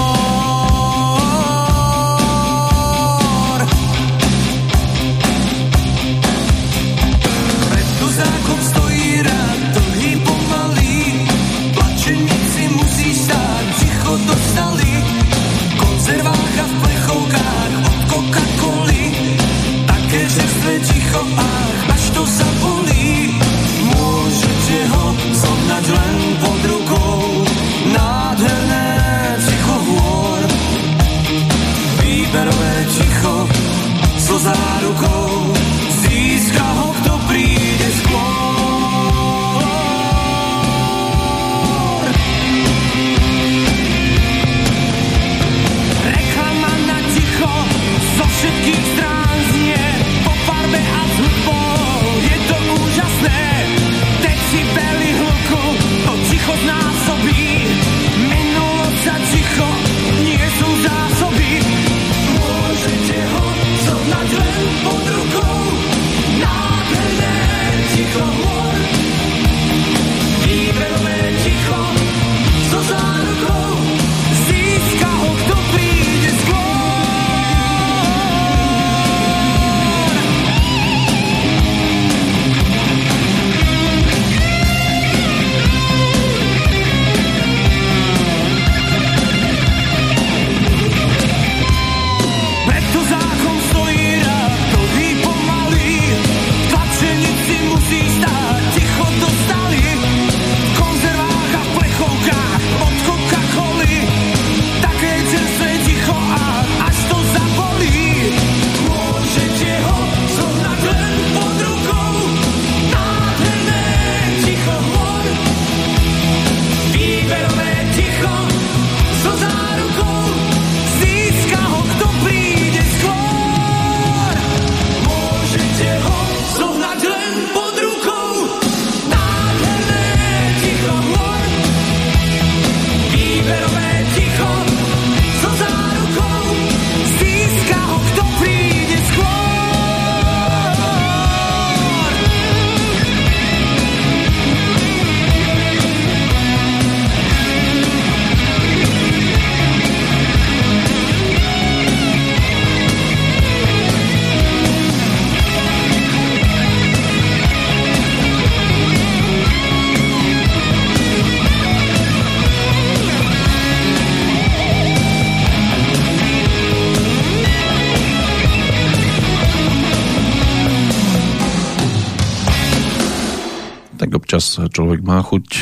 [174.85, 175.61] človek má chuť e,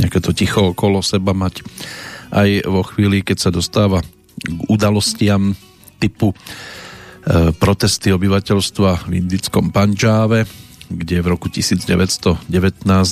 [0.00, 1.60] nejaké to ticho okolo seba mať
[2.32, 5.52] aj vo chvíli, keď sa dostáva k udalostiam
[6.00, 6.36] typu e,
[7.52, 10.48] protesty obyvateľstva v indickom Panžáve,
[10.88, 12.48] kde v roku 1919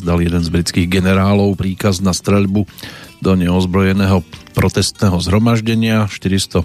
[0.01, 2.65] dal jeden z britských generálov príkaz na streľbu
[3.21, 4.25] do neozbrojeného
[4.57, 6.65] protestného zhromaždenia, 400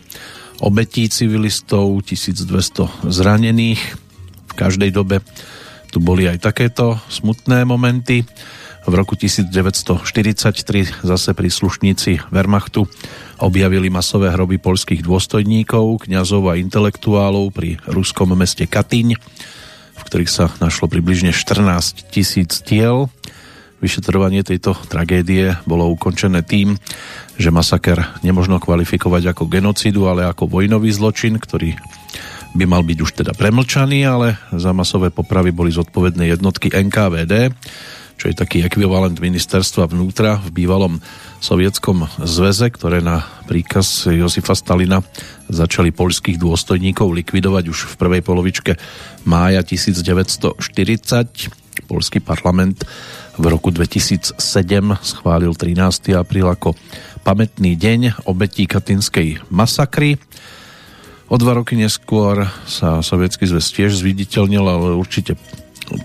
[0.64, 3.84] obetí civilistov, 1200 zranených
[4.48, 5.20] v každej dobe
[5.90, 8.22] tu boli aj takéto smutné momenty.
[8.90, 12.90] V roku 1943 zase príslušníci Wehrmachtu
[13.38, 19.14] objavili masové hroby polských dôstojníkov, kňazov a intelektuálov pri ruskom meste Katyň,
[19.94, 23.14] v ktorých sa našlo približne 14 tisíc tiel.
[23.78, 26.74] Vyšetrovanie tejto tragédie bolo ukončené tým,
[27.38, 31.78] že masaker nemožno kvalifikovať ako genocidu, ale ako vojnový zločin, ktorý
[32.58, 37.54] by mal byť už teda premlčaný, ale za masové popravy boli zodpovedné jednotky NKVD,
[38.20, 41.00] čo je taký ekvivalent ministerstva vnútra v bývalom
[41.40, 45.00] sovietskom zväze, ktoré na príkaz Josifa Stalina
[45.48, 48.76] začali poľských dôstojníkov likvidovať už v prvej polovičke
[49.24, 50.60] mája 1940.
[51.88, 52.84] Polský parlament
[53.40, 54.36] v roku 2007
[55.00, 56.12] schválil 13.
[56.20, 56.76] apríl ako
[57.24, 60.20] pamätný deň obetí katinskej masakry.
[61.32, 65.40] O dva roky neskôr sa Sovietský zväz tiež zviditeľnil, ale určite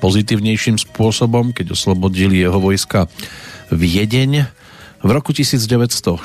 [0.01, 3.07] pozitívnejším spôsobom, keď oslobodili jeho vojska
[3.73, 4.49] Viedeň.
[5.05, 6.17] V roku 1949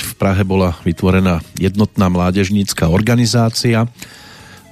[0.00, 3.84] v Prahe bola vytvorená jednotná mládežnícka organizácia,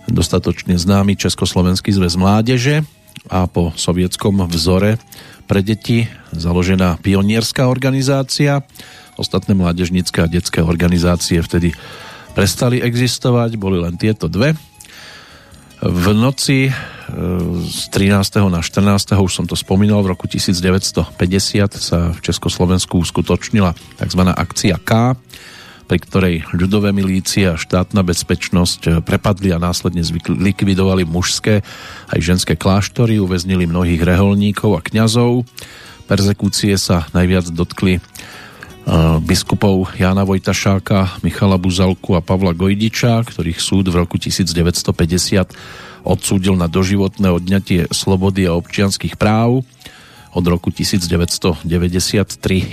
[0.08, 2.88] dostatočne známy Československý zväz mládeže
[3.28, 4.96] a po sovietskom vzore
[5.44, 8.64] pre deti založená pionierská organizácia.
[9.20, 11.76] Ostatné mládežnícke a detské organizácie vtedy
[12.32, 14.56] prestali existovať, boli len tieto dve.
[15.84, 16.72] V noci
[17.68, 18.40] z 13.
[18.48, 19.12] na 14.
[19.20, 21.12] už som to spomínal, v roku 1950
[21.76, 24.22] sa v Československu uskutočnila tzv.
[24.32, 25.12] akcia K,
[25.84, 31.60] pri ktorej ľudové milície a štátna bezpečnosť prepadli a následne likvidovali mužské
[32.08, 35.44] aj ženské kláštory, uväznili mnohých reholníkov a kňazov.
[36.08, 38.00] Perzekúcie sa najviac dotkli
[39.22, 46.66] biskupov Jána Vojtašáka, Michala Buzalku a Pavla Gojdiča, ktorých súd v roku 1950 odsúdil na
[46.66, 49.62] doživotné odňatie slobody a občianských práv.
[50.32, 51.62] Od roku 1993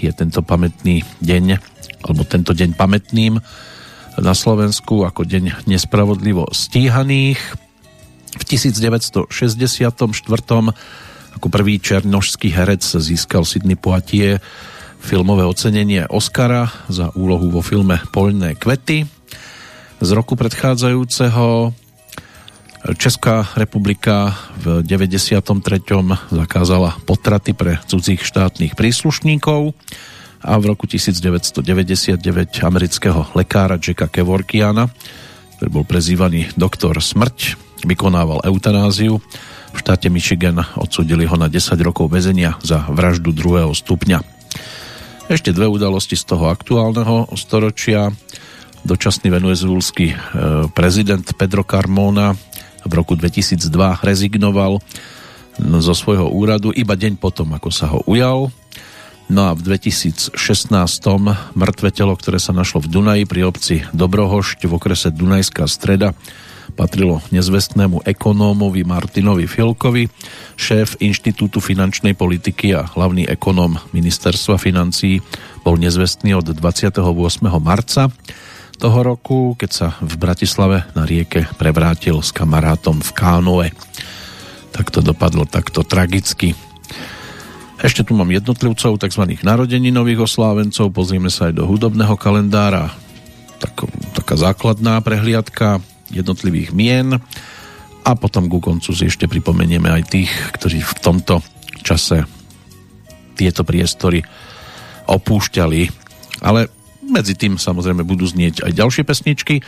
[0.06, 1.46] je tento pamätný deň,
[2.08, 3.42] alebo tento deň pamätným
[4.20, 7.40] na Slovensku ako deň nespravodlivo stíhaných.
[8.40, 9.30] V 1964
[11.30, 14.42] ako prvý černožský herec získal Sidney Poitier
[15.00, 19.08] filmové ocenenie Oscara za úlohu vo filme Poľné kvety.
[20.00, 21.72] Z roku predchádzajúceho
[22.80, 25.44] Česká republika v 93.
[26.32, 29.76] zakázala potraty pre cudzích štátnych príslušníkov
[30.40, 32.24] a v roku 1999
[32.64, 34.88] amerického lekára Jacka Kevorkiana,
[35.60, 39.20] ktorý bol prezývaný doktor Smrť, vykonával eutanáziu.
[39.76, 44.24] V štáte Michigan odsudili ho na 10 rokov väzenia za vraždu druhého stupňa.
[45.28, 48.10] Ešte dve udalosti z toho aktuálneho storočia.
[48.88, 50.18] Dočasný venezuelský e,
[50.72, 52.32] prezident Pedro Carmona
[52.86, 53.72] v roku 2002
[54.04, 54.80] rezignoval
[55.60, 58.52] zo svojho úradu iba deň potom, ako sa ho ujal.
[59.30, 60.34] No a v 2016
[61.54, 66.18] mŕtve telo, ktoré sa našlo v Dunaji pri obci Dobrohošť v okrese Dunajská streda
[66.74, 70.10] patrilo nezvestnému ekonómovi Martinovi Filkovi,
[70.58, 75.22] šéf Inštitútu finančnej politiky a hlavný ekonóm ministerstva financí
[75.62, 77.02] bol nezvestný od 28.
[77.62, 78.10] marca
[78.80, 83.68] toho roku, keď sa v Bratislave na rieke prevrátil s kamarátom v Kánoe.
[84.72, 86.56] Tak to dopadlo takto tragicky.
[87.84, 89.24] Ešte tu mám jednotlivcov, tzv.
[89.44, 90.96] narodeninových oslávencov.
[90.96, 92.96] Pozrieme sa aj do hudobného kalendára.
[93.60, 93.84] Tak,
[94.16, 97.20] taká základná prehliadka jednotlivých mien.
[98.08, 101.44] A potom ku koncu si ešte pripomenieme aj tých, ktorí v tomto
[101.84, 102.24] čase
[103.36, 104.24] tieto priestory
[105.08, 105.82] opúšťali.
[106.44, 106.79] Ale
[107.10, 109.62] medzi tým samozrejme budú znieť aj ďalšie pesničky.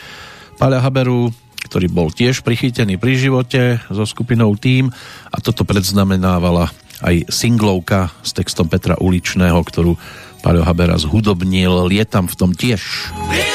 [0.56, 1.34] Páľa Haberu,
[1.66, 4.90] ktorý bol tiež prichytený pri živote so skupinou Tým
[5.30, 6.70] a toto predznamenávala
[7.02, 9.98] aj singlovka s textom Petra Uličného, ktorú
[10.42, 11.86] Paľo Habera zhudobnil.
[11.86, 13.14] Lietam v tom tiež.
[13.30, 13.51] Lietam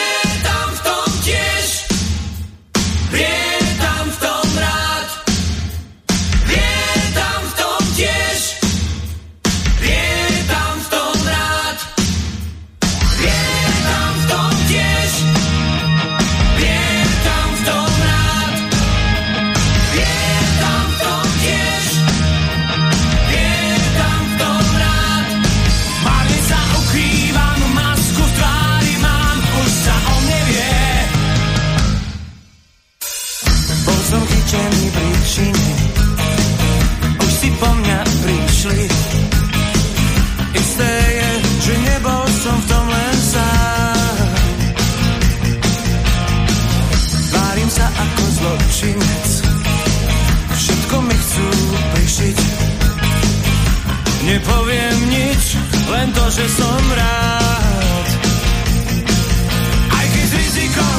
[54.28, 55.56] Nepoviem nič,
[55.88, 58.08] len to, že som rád.
[59.88, 60.97] Aj keď rizikom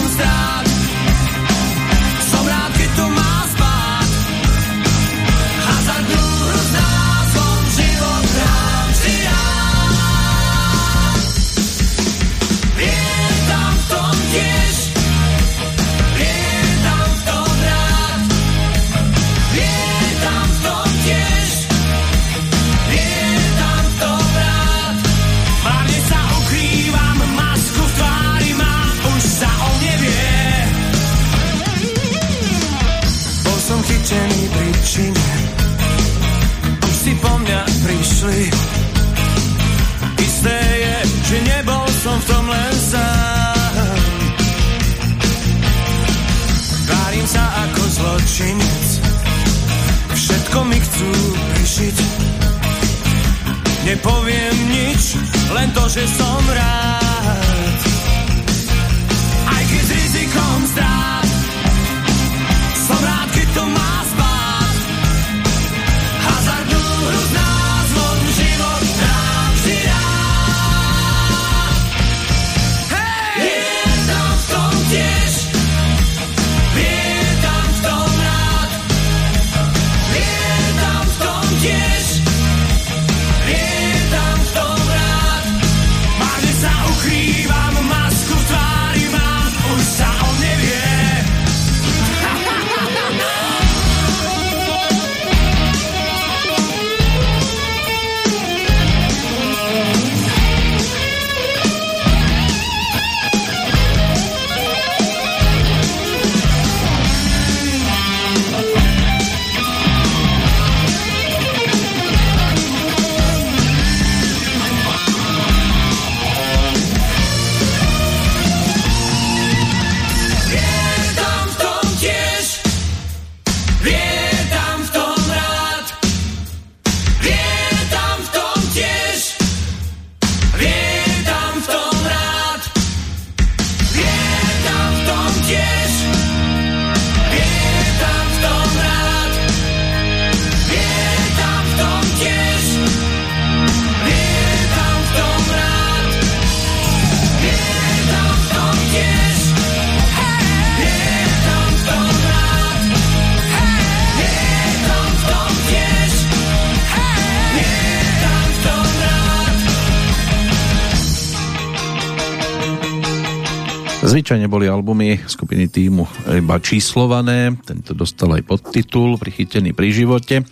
[164.68, 170.44] boli albumy skupiny týmu iba číslované, tento dostal aj podtitul Prichytený pri živote.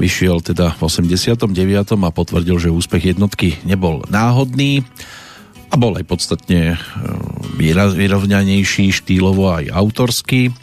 [0.00, 1.44] Vyšiel teda v 89.
[2.00, 4.88] a potvrdil, že úspech jednotky nebol náhodný
[5.68, 6.80] a bol aj podstatne
[7.60, 10.56] e, vyrovnanejší štýlovo aj autorský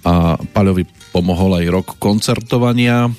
[0.00, 3.12] a Paľovi pomohol aj rok koncertovania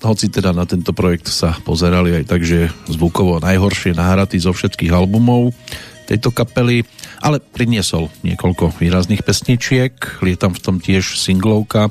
[0.00, 4.92] hoci teda na tento projekt sa pozerali aj tak, že zvukovo najhoršie nahratý zo všetkých
[4.92, 5.56] albumov
[6.04, 6.84] tejto kapely,
[7.24, 11.88] ale priniesol niekoľko výrazných pesničiek, je tam v tom tiež singlovka,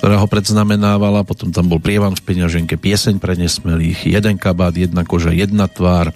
[0.00, 5.06] ktorá ho predznamenávala, potom tam bol prievan v peňaženke, pieseň pre nesmelých, jeden kabát, jedna
[5.06, 6.10] koža, jedna tvár,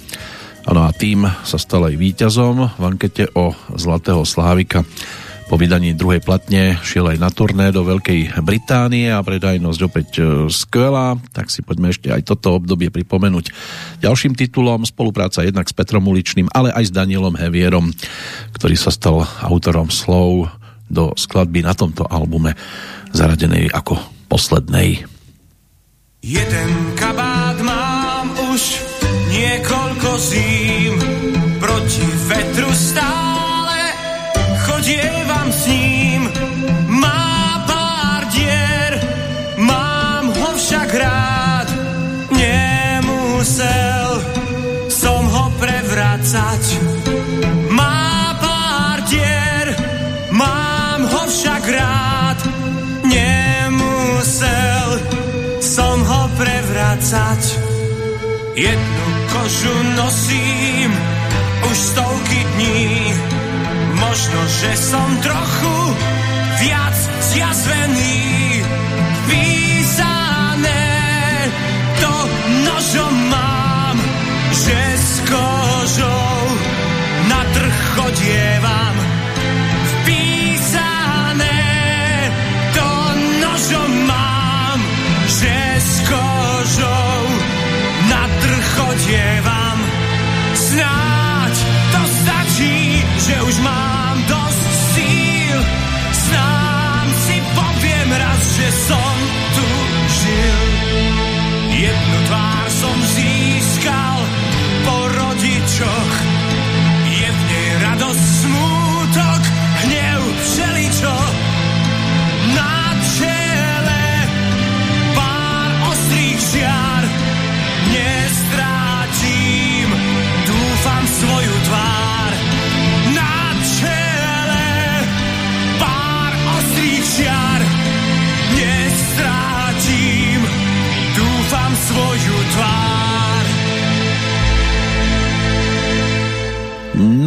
[0.66, 4.82] ano a tým sa stal aj víťazom v ankete o Zlatého Slávika
[5.47, 10.22] po vydaní druhej platne šiel aj na turné do Veľkej Británie a predajnosť opäť e,
[10.51, 13.55] skvelá, tak si poďme ešte aj toto obdobie pripomenúť.
[14.03, 17.94] Ďalším titulom spolupráca jednak s Petrom Uličným, ale aj s Danielom Hevierom,
[18.59, 20.51] ktorý sa stal autorom slov
[20.90, 22.59] do skladby na tomto albume
[23.14, 25.07] zaradenej ako poslednej.
[26.26, 28.82] Jeden kabát mám už
[29.30, 30.94] niekoľko zím.
[31.62, 33.05] Proti vetru stále
[57.07, 57.42] prevracať.
[58.57, 60.90] Jednu kožu nosím
[61.70, 63.14] už stovky dní.
[63.94, 65.76] Možno, že som trochu
[66.59, 68.62] viac zjazvený.
[69.30, 70.86] Písané
[72.00, 72.14] to
[72.66, 73.96] nožom mám,
[74.50, 76.42] že skoro kožou
[77.28, 78.55] na trh chodievam.
[93.57, 93.95] Že už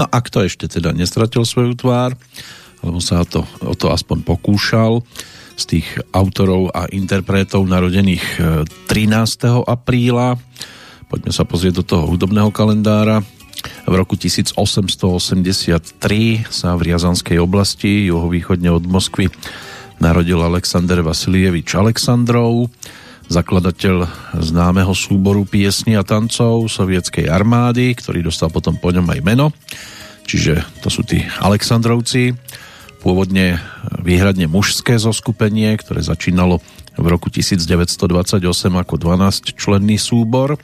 [0.09, 2.17] No a kto ešte teda nestratil svoju tvár,
[2.81, 5.05] alebo sa to, o to aspoň pokúšal,
[5.53, 8.41] z tých autorov a interpretov narodených
[8.89, 8.89] 13.
[8.89, 10.33] E, apríla.
[11.05, 13.21] Poďme sa pozrieť do toho hudobného kalendára.
[13.85, 15.93] V roku 1883
[16.49, 19.29] sa v Riazanskej oblasti, juhovýchodne od Moskvy,
[20.01, 22.65] narodil Alexander Vasilievič Aleksandrov,
[23.29, 24.09] zakladateľ
[24.41, 29.53] známeho súboru piesní a tancov sovietskej armády, ktorý dostal potom po ňom aj meno.
[30.29, 32.37] Čiže to sú tí Aleksandrovci,
[33.01, 33.57] pôvodne
[33.97, 36.61] výhradne mužské zoskupenie, ktoré začínalo
[36.93, 38.37] v roku 1928
[38.77, 40.61] ako 12-členný súbor,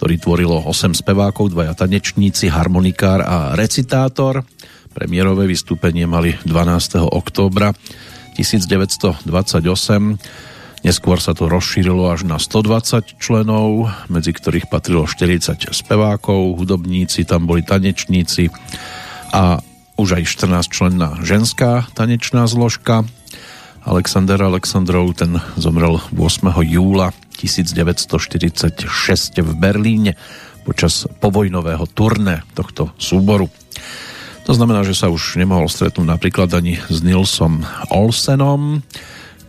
[0.00, 4.48] ktorý tvorilo 8 spevákov, dvaja tanečníci, harmonikár a recitátor.
[4.96, 7.04] Premiérové vystúpenie mali 12.
[7.04, 7.76] októbra
[8.32, 9.28] 1928
[10.80, 17.44] Neskôr sa to rozšírilo až na 120 členov, medzi ktorých patrilo 40 spevákov, hudobníci, tam
[17.44, 18.48] boli tanečníci
[19.28, 19.60] a
[20.00, 23.04] už aj 14 členná ženská tanečná zložka.
[23.84, 26.48] Alexander Alexandrov ten zomrel 8.
[26.64, 28.88] júla 1946
[29.36, 30.16] v Berlíne
[30.64, 33.52] počas povojnového turné tohto súboru.
[34.48, 38.80] To znamená, že sa už nemohol stretnúť napríklad ani s Nilsom Olsenom,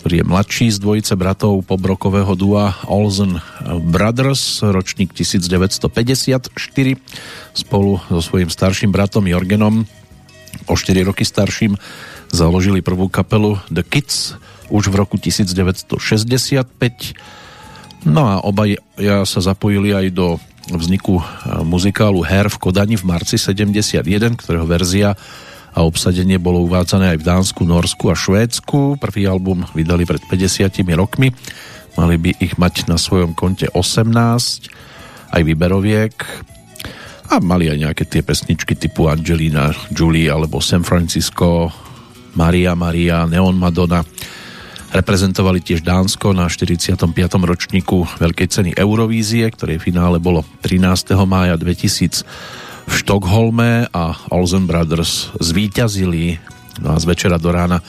[0.02, 3.38] ktorý je mladší z dvojice bratov pobrokového dua Olsen
[3.86, 6.58] Brothers, ročník 1954,
[7.54, 9.86] spolu so svojím starším bratom Jorgenom,
[10.66, 11.78] o 4 roky starším,
[12.34, 14.34] založili prvú kapelu The Kids
[14.74, 15.94] už v roku 1965.
[18.10, 21.22] No a obaj ja sa zapojili aj do vzniku
[21.62, 24.02] muzikálu Her v Kodani v marci 71,
[24.34, 25.14] ktorého verzia
[25.72, 29.00] a obsadenie bolo uvádzané aj v Dánsku, Norsku a Švédsku.
[29.00, 30.68] Prvý album vydali pred 50
[31.00, 31.32] rokmi.
[31.96, 34.12] Mali by ich mať na svojom konte 18,
[35.32, 36.16] aj výberoviek.
[37.32, 41.72] A mali aj nejaké tie pesničky typu Angelina Julie alebo San Francisco,
[42.36, 44.04] Maria Maria, Neon Madonna.
[44.92, 47.08] Reprezentovali tiež Dánsko na 45.
[47.48, 51.16] ročníku Veľkej ceny Eurovízie, ktoré finále bolo 13.
[51.24, 52.28] mája 2000
[52.88, 54.04] v Štokholme a
[54.34, 56.42] Olsen Brothers zvíťazili.
[56.82, 57.82] No a z večera do rána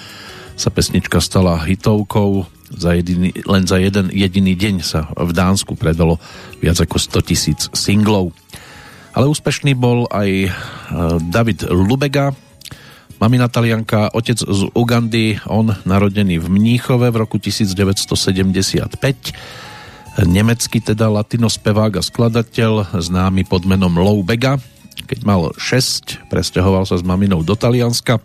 [0.57, 2.45] sa pesnička stala hitovkou.
[2.73, 6.17] Za jediný, len za jeden jediný deň sa v Dánsku predalo
[6.65, 8.33] viac ako 100 tisíc singlov.
[9.13, 10.51] Ale úspešný bol aj e,
[11.29, 12.33] David Lubega,
[13.21, 18.89] mamina talianka, otec z Ugandy, on narodený v Mníchove v roku 1975,
[20.25, 24.57] nemecký teda latinospevák a skladateľ, známy pod menom Lou Bega.
[25.09, 28.21] Keď mal 6, presťahoval sa s maminou do Talianska,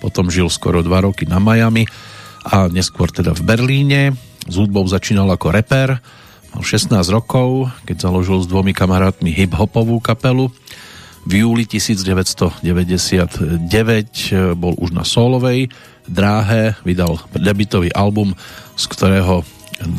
[0.00, 1.84] potom žil skoro 2 roky na Miami
[2.46, 4.00] a neskôr teda v Berlíne.
[4.48, 6.00] S hudbou začínal ako reper,
[6.56, 10.48] mal 16 rokov, keď založil s dvomi kamarátmi hip-hopovú kapelu.
[11.28, 13.60] V júli 1999
[14.56, 15.68] bol už na solovej
[16.08, 18.32] dráhe, vydal debitový album,
[18.72, 19.44] z ktorého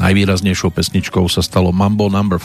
[0.02, 2.26] najvýraznejšou pesničkou sa stalo Mambo No.
[2.26, 2.42] 5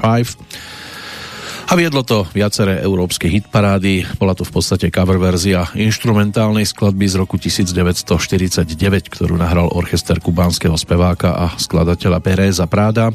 [1.66, 4.06] a viedlo to viaceré európske hitparády.
[4.22, 8.70] Bola to v podstate cover verzia instrumentálnej skladby z roku 1949,
[9.10, 13.10] ktorú nahral orchester kubánskeho speváka a skladateľa Pereza Práda.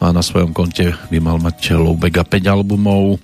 [0.00, 3.20] A na svojom konte by mal mať Loubega 5 albumov.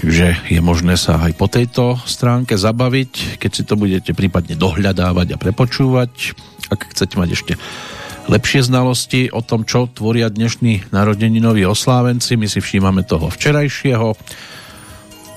[0.00, 5.36] Takže je možné sa aj po tejto stránke zabaviť, keď si to budete prípadne dohľadávať
[5.36, 6.32] a prepočúvať.
[6.72, 7.52] Ak chcete mať ešte
[8.30, 12.38] lepšie znalosti o tom, čo tvoria dnešní narodeninoví oslávenci.
[12.38, 14.14] My si všímame toho včerajšieho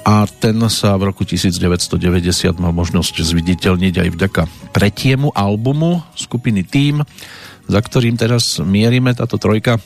[0.05, 7.01] a ten sa v roku 1990 mal možnosť zviditeľniť aj vďaka tretiemu albumu skupiny Team,
[7.65, 9.81] za ktorým teraz mierime táto trojka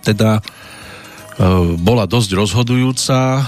[0.00, 0.42] teda e,
[1.76, 3.42] bola dosť rozhodujúca, e,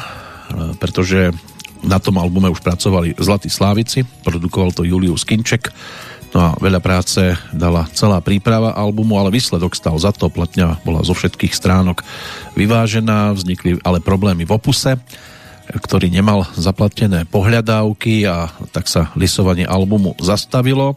[0.77, 1.33] pretože
[1.81, 5.73] na tom albume už pracovali Zlatí Slávici, produkoval to Julius Kinček,
[6.31, 10.31] No a veľa práce dala celá príprava albumu, ale výsledok stal za to.
[10.31, 12.07] Platňa bola zo všetkých stránok
[12.55, 14.95] vyvážená, vznikli ale problémy v opuse,
[15.71, 20.95] ktorý nemal zaplatené pohľadávky a tak sa lisovanie albumu zastavilo.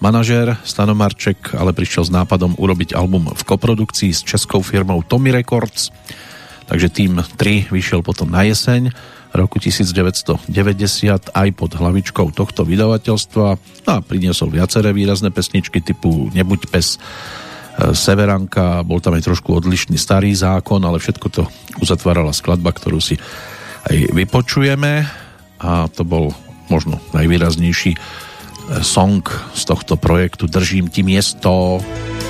[0.00, 5.28] Manažér Stano Marček ale prišiel s nápadom urobiť album v koprodukcii s českou firmou Tommy
[5.34, 5.92] Records,
[6.70, 8.94] takže tým 3 vyšiel potom na jeseň
[9.30, 10.46] roku 1990
[11.30, 13.46] aj pod hlavičkou tohto vydavateľstva
[13.86, 19.94] a priniesol viaceré výrazné pesničky typu Nebuď pes, e, Severanka, bol tam aj trošku odlišný
[19.94, 21.42] starý zákon, ale všetko to
[21.78, 23.14] uzatvárala skladba, ktorú si
[23.86, 25.06] aj vypočujeme
[25.62, 26.34] a to bol
[26.66, 27.98] možno najvýraznejší e,
[28.82, 29.22] song
[29.54, 31.78] z tohto projektu Držím ti miesto.
[31.78, 32.29] Držím ti miesto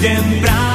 [0.00, 0.67] toľkokrát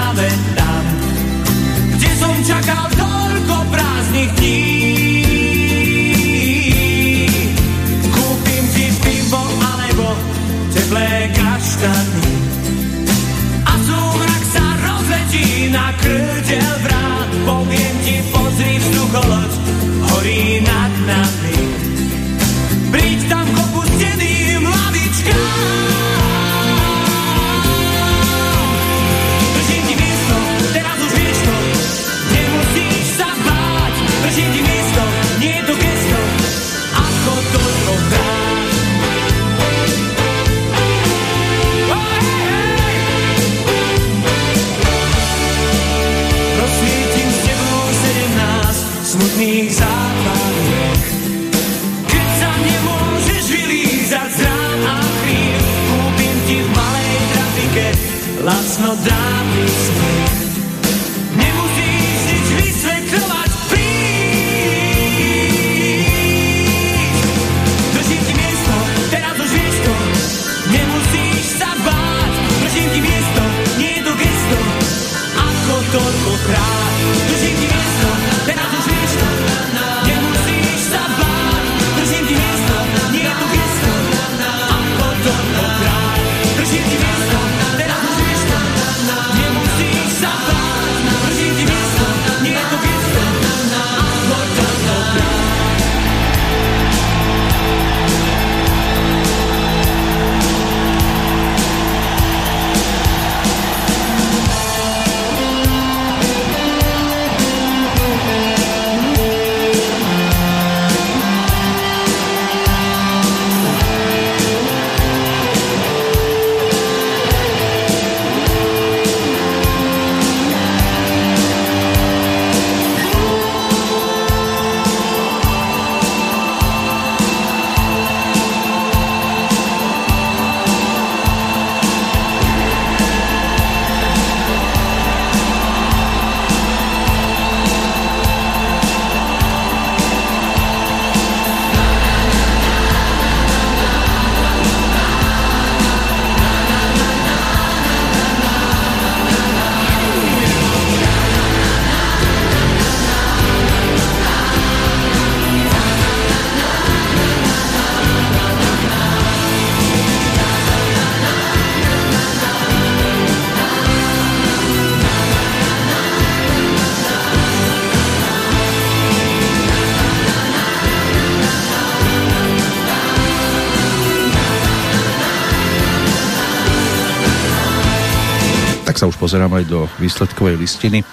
[179.03, 181.03] sa už pozerám aj do výsledkovej listiny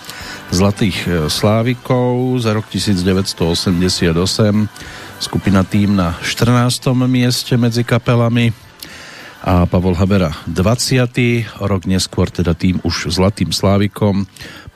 [0.55, 4.14] Zlatých e, Slávikov za rok 1988
[5.18, 6.86] skupina tým na 14.
[7.11, 8.55] mieste medzi kapelami
[9.43, 11.66] a Pavol Habera 20.
[11.66, 14.22] rok neskôr teda tým už Zlatým Slávikom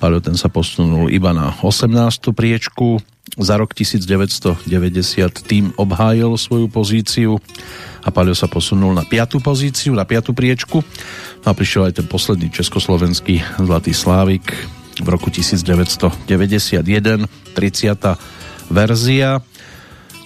[0.02, 2.34] Paľo ten sa posunul iba na 18.
[2.34, 2.98] priečku
[3.38, 4.66] za rok 1990
[5.46, 7.38] tým obhájil svoju pozíciu
[8.02, 9.38] a Paľo sa posunul na 5.
[9.38, 10.34] pozíciu, na 5.
[10.34, 10.82] priečku
[11.44, 14.56] a prišiel aj ten posledný československý Zlatý Slávik
[14.96, 16.24] v roku 1991,
[17.52, 18.72] 30.
[18.72, 19.44] verzia.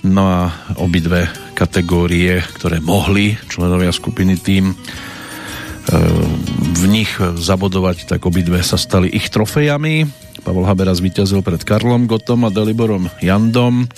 [0.07, 0.43] No a
[0.79, 1.27] obidve
[1.59, 4.75] kategórie, ktoré mohli členovia skupiny tým e,
[6.79, 10.07] v nich zabodovať, tak obidve sa stali ich trofejami.
[10.47, 13.91] Pavol Habera zvíťazil pred Karlom Gotom a Deliborom Jandom.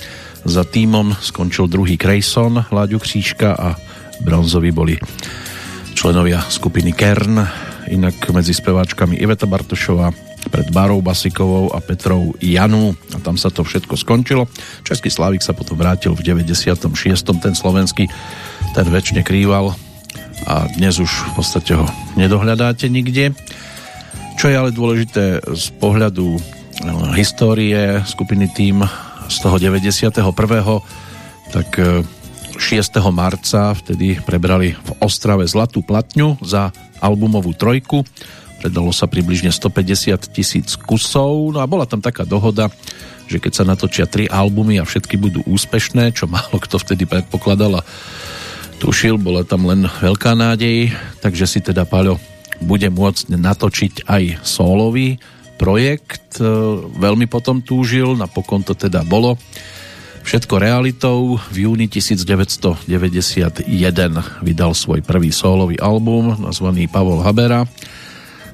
[0.48, 3.76] Za týmom skončil druhý Krejson, Láďu Křížka a
[4.24, 4.96] bronzoví boli
[6.00, 7.44] členovia skupiny Kern,
[7.92, 10.08] inak medzi speváčkami Iveta Bartošová,
[10.48, 14.48] pred Barou Basikovou a Petrou Janu a tam sa to všetko skončilo.
[14.80, 16.88] Český Slavik sa potom vrátil v 96.
[17.44, 18.08] ten slovenský
[18.72, 19.76] ten väčšine krýval
[20.48, 21.84] a dnes už v podstate ho
[22.16, 23.36] nedohľadáte nikde.
[24.40, 26.40] Čo je ale dôležité z pohľadu
[26.80, 28.88] no, histórie skupiny tým
[29.28, 30.16] z toho 91.
[31.52, 31.68] tak
[32.60, 33.00] 6.
[33.00, 36.68] E, marca vtedy prebrali v Ostrave Zlatú platňu za
[37.00, 38.04] albumovú trojku.
[38.60, 42.68] Predalo sa približne 150 tisíc kusov, no a bola tam taká dohoda,
[43.24, 47.80] že keď sa natočia tri albumy a všetky budú úspešné, čo málo kto vtedy predpokladal
[47.80, 47.86] a
[48.76, 50.92] tušil, bola tam len veľká nádej,
[51.24, 52.20] takže si teda Paľo
[52.60, 55.16] bude môcť natočiť aj solový
[55.56, 56.44] projekt, e,
[57.00, 59.40] veľmi potom túžil, napokon to teda bolo
[60.24, 61.40] všetko realitou.
[61.50, 62.86] V júni 1991
[64.40, 67.68] vydal svoj prvý solový album nazvaný Pavol Habera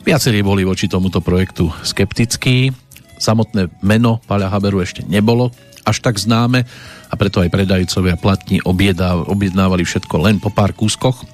[0.07, 2.71] Viacerí boli voči tomuto projektu skeptickí.
[3.19, 5.51] Samotné meno Paľa Haberu ešte nebolo
[5.83, 6.63] až tak známe
[7.11, 11.27] a preto aj predajcovia platní objednávali všetko len po pár kúskoch.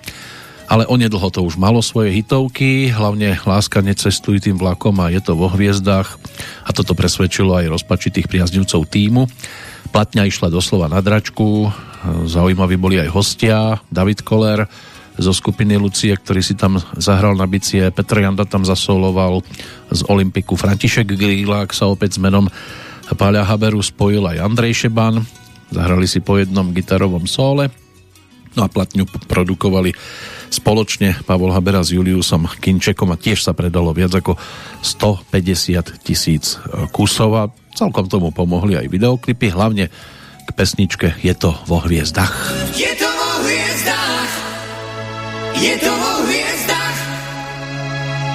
[0.73, 5.37] Ale onedlho to už malo svoje hitovky, hlavne Láska necestuj tým vlakom a je to
[5.37, 6.17] vo hviezdách
[6.65, 9.29] a toto presvedčilo aj rozpačitých priaznivcov týmu.
[9.93, 11.69] Platňa išla doslova na dračku,
[12.25, 14.65] zaujímaví boli aj hostia, David Koller,
[15.21, 17.85] zo skupiny Lucie, ktorý si tam zahral na bicie.
[17.93, 19.45] Petr Janda tam zasoloval
[19.93, 20.57] z Olympiku.
[20.57, 22.49] František Grilák sa opäť s menom
[23.13, 25.21] Páľa Haberu spojil aj Andrej Šeban.
[25.69, 27.69] Zahrali si po jednom gitarovom sóle.
[28.57, 29.93] No a platňu produkovali
[30.53, 34.37] spoločne Pavol Habera s Juliusom Kinčekom a tiež sa predalo viac ako
[34.85, 36.61] 150 tisíc
[36.93, 39.89] kusov a celkom tomu pomohli aj videoklipy, hlavne
[40.43, 42.37] k pesničke Je to vo hviezdach.
[42.77, 44.53] Je to vo hviezdach
[45.63, 46.99] je to vo hviezdach.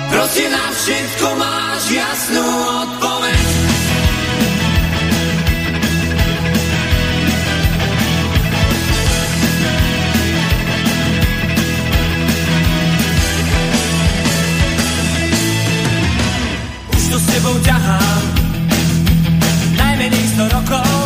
[0.08, 2.46] Prosím na všetko máš jasnú
[2.88, 3.67] odpoveď.
[17.08, 18.24] Už to s tebou ťahám
[19.80, 20.97] najmenej 100 rokov.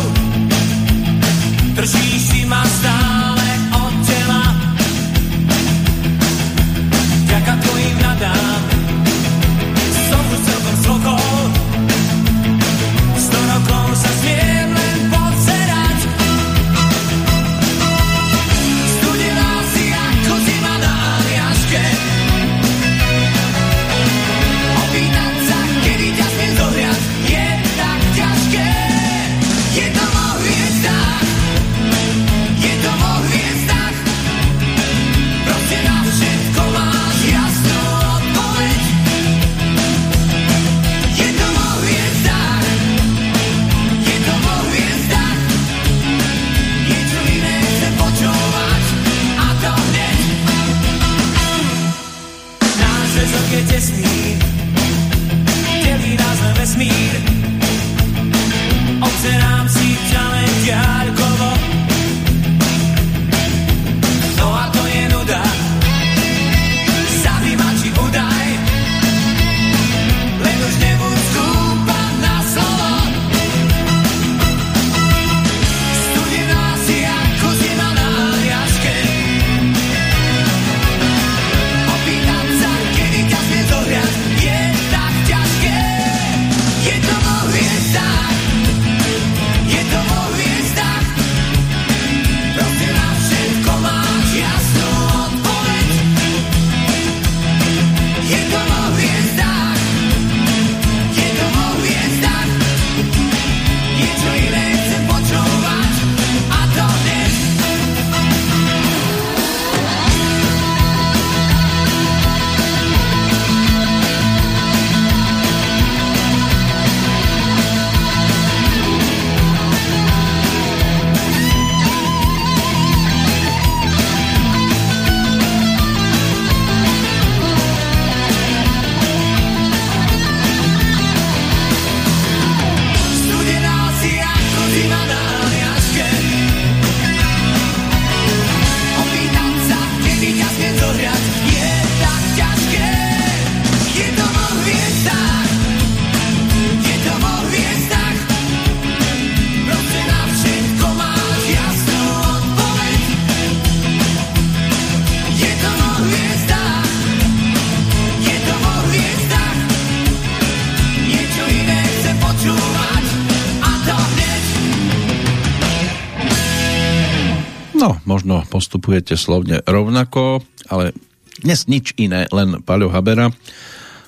[168.82, 170.90] Možno postupujete slovne rovnako, ale
[171.38, 173.30] dnes nič iné, len Paľo Habera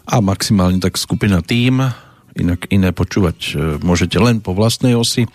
[0.03, 1.79] a maximálne tak skupina Tým,
[2.35, 5.31] inak iné počúvať e, môžete len po vlastnej osi.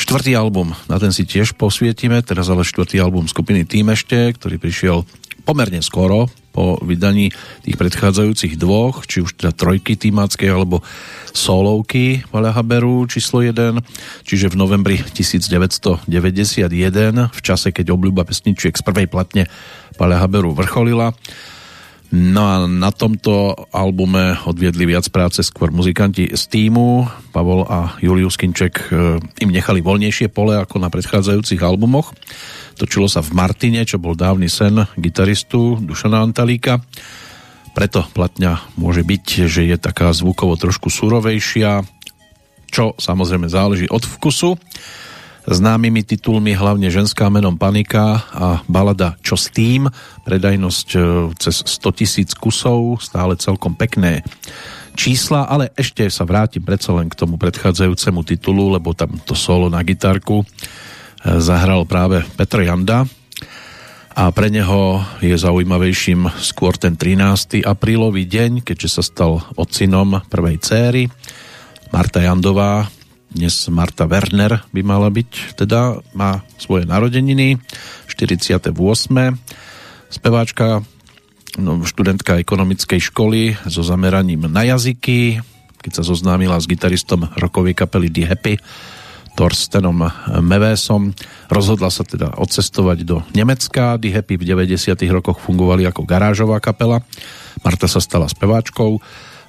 [0.00, 4.56] Štvrtý album, na ten si tiež posvietime, teraz ale štvrtý album skupiny Tým ešte, ktorý
[4.56, 5.04] prišiel
[5.44, 7.32] pomerne skoro po vydaní
[7.64, 10.84] tých predchádzajúcich dvoch, či už teda trojky týmackej alebo
[11.32, 13.80] solovky Vaля Haberu číslo 1,
[14.28, 16.06] čiže v novembri 1991
[17.32, 19.48] v čase, keď obľúba pesničiek z prvej platne
[19.96, 21.16] Valia Haberu vrcholila.
[22.12, 27.08] No a na tomto albume odviedli viac práce skôr muzikanti z týmu.
[27.32, 32.12] Pavol a Julius Kinček e, im nechali voľnejšie pole ako na predchádzajúcich albumoch.
[32.76, 36.84] Točilo sa v Martine, čo bol dávny sen gitaristu Dušana Antalíka.
[37.72, 41.80] Preto platňa môže byť, že je taká zvukovo trošku surovejšia,
[42.68, 44.60] čo samozrejme záleží od vkusu.
[45.42, 49.90] Známymi titulmi hlavne Ženská menom Panika a balada Čo s tým?
[50.22, 50.98] Predajnosť e,
[51.34, 54.22] cez 100 tisíc kusov, stále celkom pekné
[54.94, 59.66] čísla, ale ešte sa vrátim predsa len k tomu predchádzajúcemu titulu, lebo tam to solo
[59.66, 60.46] na gitarku e,
[61.42, 63.02] zahral práve Petr Janda
[64.12, 67.64] a pre neho je zaujímavejším skôr ten 13.
[67.64, 71.08] aprílový deň, keďže sa stal ocinom prvej céry.
[71.90, 72.88] Marta Jandová
[73.32, 77.56] dnes Marta Werner by mala byť, teda má svoje narodeniny,
[78.06, 78.72] 48.
[80.12, 80.84] Speváčka,
[81.56, 85.40] no, študentka ekonomickej školy so zameraním na jazyky,
[85.80, 88.54] keď sa zoznámila s gitaristom rokovej kapely The Happy,
[89.32, 90.04] Torstenom
[90.44, 91.16] Mevesom.
[91.48, 93.96] Rozhodla sa teda odcestovať do Nemecka.
[93.96, 94.92] The Happy v 90.
[95.08, 97.00] rokoch fungovali ako garážová kapela.
[97.64, 99.00] Marta sa stala speváčkou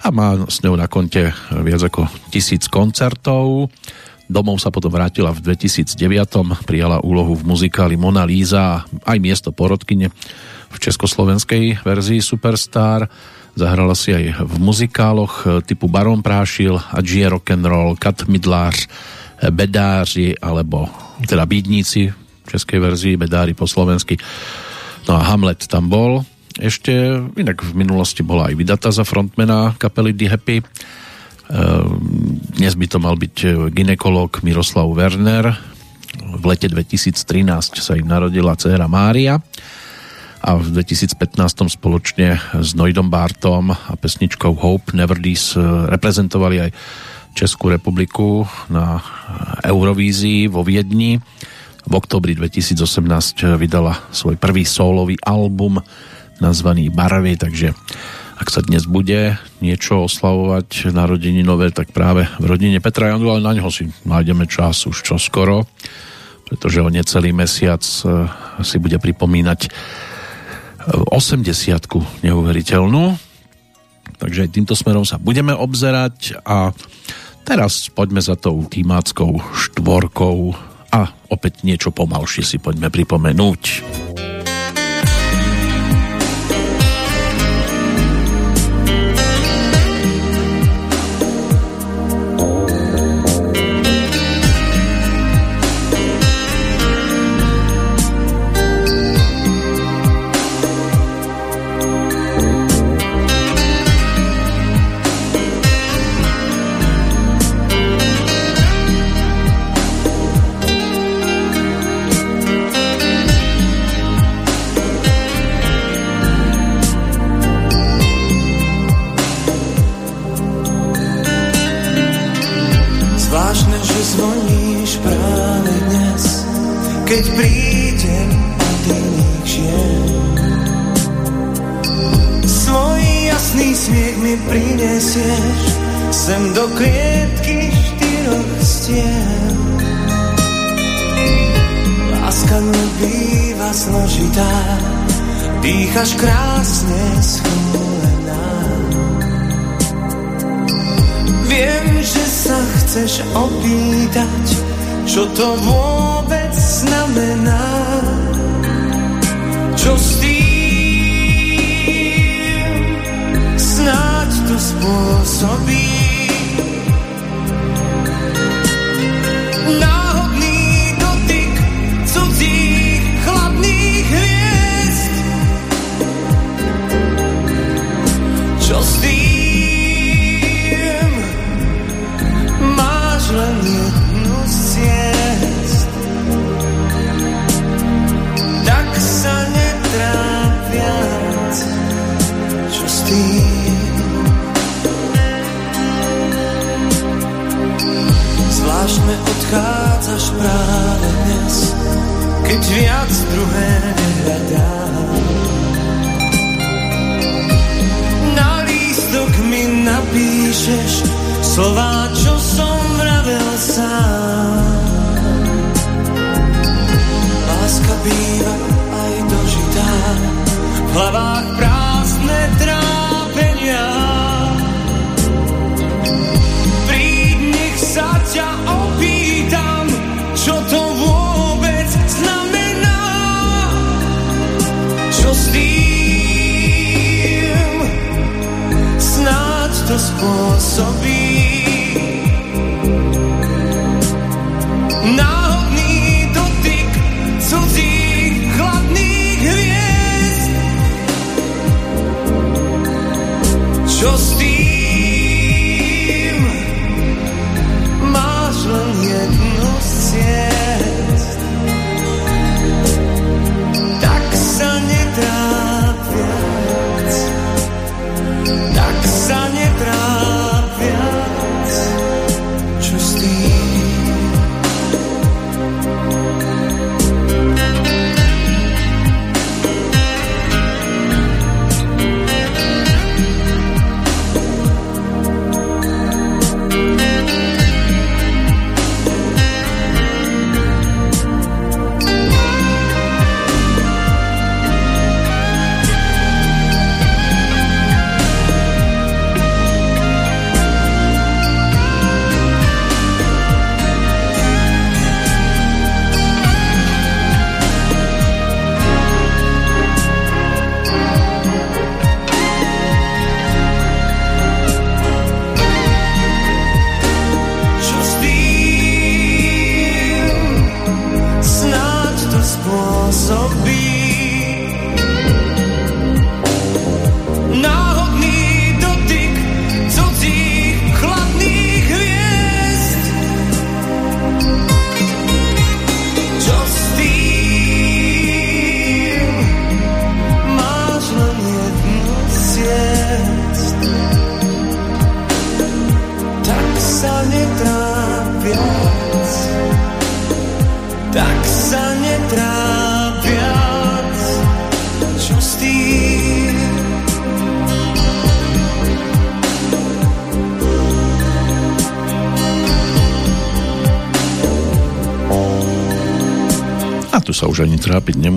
[0.04, 1.32] a má s ňou na konte
[1.64, 3.72] viac ako tisíc koncertov.
[4.28, 5.95] Domov sa potom vrátila v 2009.
[6.68, 10.12] Prijala úlohu v muzikáli Mona Lisa aj miesto porodkyne
[10.68, 13.08] v československej verzii Superstar.
[13.56, 18.91] Zahrala si aj v muzikáloch typu Baron Prášil, Adžie Rock'n'Roll, Kat Midlář,
[19.39, 20.91] Bedáři alebo
[21.24, 22.12] teda Bídníci
[22.43, 24.20] v českej verzii, Bedári po slovensky.
[25.08, 26.28] No a Hamlet tam bol
[26.60, 26.93] ešte,
[27.34, 30.58] inak v minulosti bola aj vydatá za frontmana kapely The Happy.
[30.62, 35.54] Ehm, dnes by to mal byť e, ginekolog Miroslav Werner.
[36.18, 39.41] V lete 2013 sa im narodila dcéra Mária
[40.43, 41.18] a v 2015
[41.74, 46.72] spoločne s Noidom Bartom a pesničkou Hope Never This e, reprezentovali aj
[47.34, 49.01] Českú republiku na
[49.66, 51.18] Eurovízii vo Viedni.
[51.84, 55.82] V oktobri 2018 vydala svoj prvý solový album
[56.41, 57.75] nazvaný Barvy, takže
[58.43, 63.53] ak sa dnes bude niečo oslavovať narodeninové, tak práve v rodine Petra Jandu, ale na
[63.55, 65.69] ňo si nájdeme čas už čo skoro,
[66.49, 68.27] pretože o necelý mesiac e,
[68.65, 69.71] si bude pripomínať
[71.07, 71.77] 80 e,
[72.27, 73.03] neuveriteľnú.
[74.19, 76.75] Takže týmto smerom sa budeme obzerať a
[77.47, 80.51] teraz poďme za tou týmáckou štvorkou
[80.91, 83.61] a opäť niečo pomalšie si poďme pripomenúť.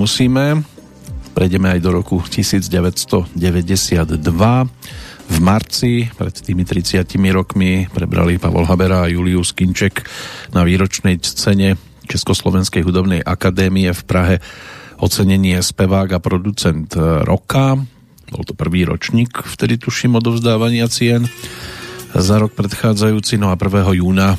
[0.06, 0.62] Nemusíme.
[1.34, 3.26] Prejdeme aj do roku 1992.
[5.26, 7.02] V marci, pred tými 30
[7.34, 10.06] rokmi, prebrali Pavol Habera a Julius Kinček
[10.54, 11.74] na výročnej scéne
[12.06, 14.38] Československej hudobnej akadémie v Prahe
[15.02, 16.94] ocenenie spevák a producent
[17.26, 17.74] roka.
[18.30, 21.26] Bol to prvý ročník, vtedy tuším odovzdávania cien
[22.14, 23.90] za rok predchádzajúci, no a 1.
[23.98, 24.38] júna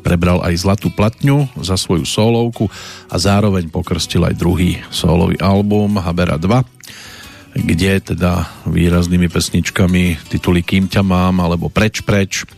[0.00, 2.70] prebral aj Zlatú platňu za svoju solovku
[3.12, 10.88] a zároveň pokrstil aj druhý solový album Habera 2, kde teda výraznými pesničkami tituly Kým
[10.88, 12.48] ťa mám alebo Preč preč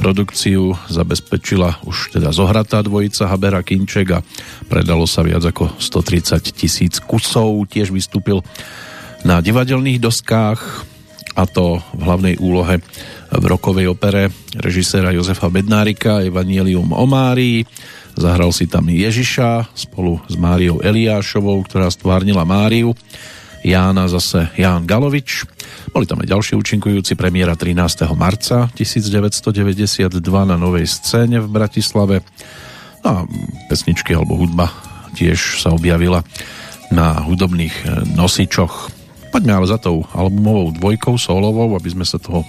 [0.00, 4.24] produkciu zabezpečila už teda zohratá dvojica Habera Kinček a
[4.64, 7.68] predalo sa viac ako 130 tisíc kusov.
[7.68, 8.40] Tiež vystúpil
[9.28, 10.88] na divadelných doskách
[11.34, 12.82] a to v hlavnej úlohe
[13.30, 17.62] v rokovej opere režiséra Jozefa Bednárika Evangelium o Márii.
[18.18, 22.92] Zahral si tam Ježiša spolu s Máriou Eliášovou, ktorá stvárnila Máriu.
[23.62, 25.46] Jána zase Ján Galovič.
[25.92, 28.08] Boli tam aj ďalší účinkujúci premiéra 13.
[28.16, 30.10] marca 1992
[30.48, 32.26] na novej scéne v Bratislave.
[33.04, 33.24] A
[33.70, 34.72] pesničky alebo hudba
[35.14, 36.24] tiež sa objavila
[36.90, 38.99] na hudobných nosičoch.
[39.30, 42.42] Poďme ale za tou albumovou dvojkou solovou, aby sme sa toho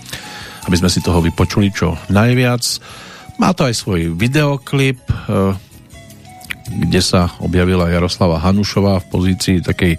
[0.67, 2.61] aby sme si toho vypočuli čo najviac.
[3.41, 5.01] Má to aj svoj videoklip,
[6.69, 9.97] kde sa objavila Jaroslava Hanušová v pozícii takej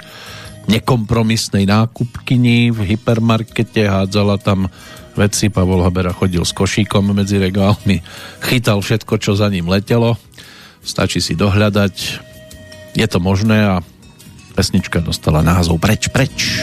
[0.70, 4.70] nekompromisnej nákupkyni v hypermarkete, hádzala tam
[5.18, 7.98] veci, Pavol Habera chodil s košíkom medzi regálmi,
[8.46, 10.14] chytal všetko, čo za ním letelo,
[10.86, 11.94] stačí si dohľadať,
[12.94, 13.82] je to možné a
[14.52, 16.62] pesnička dostala názov Preč, preč.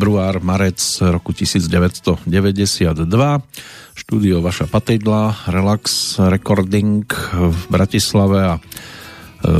[0.00, 0.80] Február, marec
[1.12, 2.24] roku 1992.
[3.92, 7.04] Štúdio Vaša Patejdla, Relax Recording
[7.36, 8.60] v Bratislave a e,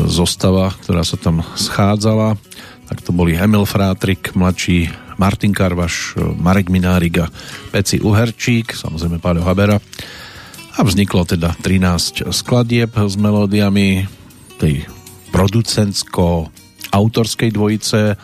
[0.09, 2.41] zostava, ktorá sa tam schádzala.
[2.89, 4.89] Tak to boli Emil Frátrik, mladší
[5.21, 7.29] Martin Karvaš, Marek Minárik a
[7.69, 9.77] Peci Uherčík, samozrejme Páľo Habera.
[9.77, 14.09] A vzniklo teda 13 skladieb s melódiami
[14.57, 14.89] tej
[15.37, 18.17] producentsko-autorskej dvojice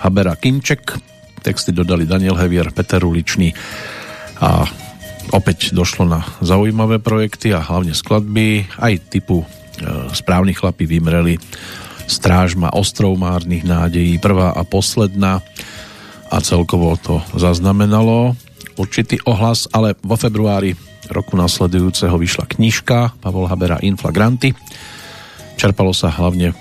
[0.00, 1.17] Habera Kimček.
[1.48, 3.56] Texty dodali Daniel Hevier, Peter Uličný
[4.44, 4.68] a
[5.32, 9.46] opäť došlo na zaujímavé projekty a hlavne skladby aj typu e,
[10.12, 11.40] Správni chlapi vymreli
[12.04, 15.40] Strážma ostrov márnych nádejí prvá a posledná
[16.28, 18.36] a celkovo to zaznamenalo
[18.76, 20.76] určitý ohlas, ale vo februári
[21.08, 24.52] roku nasledujúceho vyšla knižka Pavol Habera Inflagranty.
[25.56, 26.54] Čerpalo sa hlavne, e,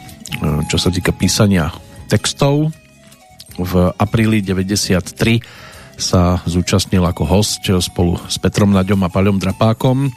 [0.72, 1.76] čo sa týka písania
[2.07, 2.72] textov.
[3.58, 5.42] V apríli 93
[5.98, 10.14] sa zúčastnil ako host spolu s Petrom Naďom a Paľom Drapákom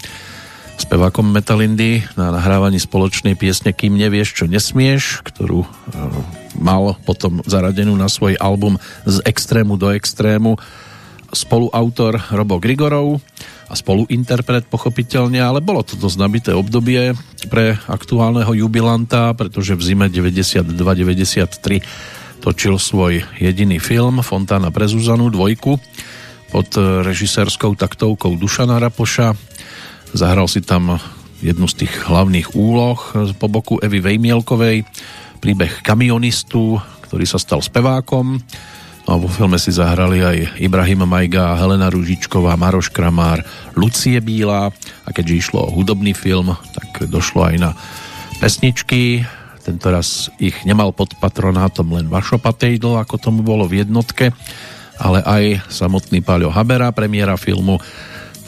[0.81, 5.69] spevákom Metalindy na nahrávaní spoločnej piesne Kým nevieš, čo nesmieš, ktorú e,
[6.57, 10.57] mal potom zaradenú na svoj album Z extrému do extrému.
[11.31, 13.21] Spoluautor Robo Grigorov
[13.71, 17.15] a spoluinterpret pochopiteľne, ale bolo to dosť nabité obdobie
[17.47, 21.87] pre aktuálneho jubilanta, pretože v zime 92-93
[22.41, 25.77] točil svoj jediný film Fontána pre Zuzanu dvojku
[26.49, 26.69] pod
[27.05, 29.37] režisérskou taktovkou Dušana Rapoša.
[30.17, 30.97] Zahral si tam
[31.45, 32.99] jednu z tých hlavných úloh
[33.37, 34.89] po boku Evy Vejmielkovej,
[35.39, 38.41] príbeh kamionistu, ktorý sa stal spevákom.
[39.05, 43.45] No a vo filme si zahrali aj Ibrahim Majga, Helena Ružičková, Maroš Kramár,
[43.77, 44.73] Lucie Bílá
[45.05, 47.71] a keďže išlo o hudobný film, tak došlo aj na
[48.41, 49.29] pesničky.
[49.61, 54.33] Tentoraz ich nemal pod patronátom len Vašo Patejdl, ako tomu bolo v jednotke,
[54.97, 57.77] ale aj samotný Páľo Habera, premiéra filmu,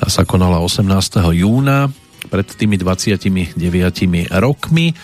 [0.01, 0.89] tá sa konala 18.
[1.37, 1.93] júna
[2.33, 3.55] pred tými 29
[4.33, 4.97] rokmi.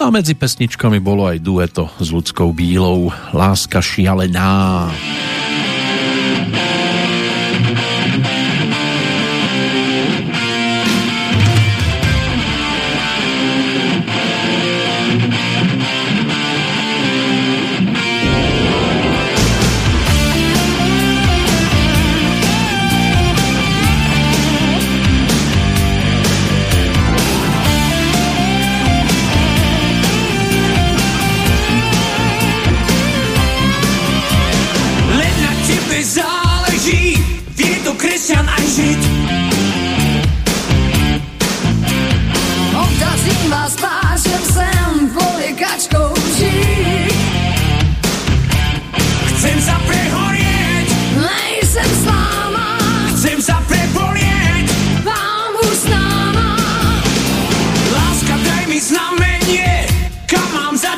[0.00, 4.88] No a medzi pesničkami bolo aj dueto s ľudskou bílou Láska šialená.
[4.88, 5.41] Láska šialená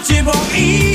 [0.04, 0.93] 接风一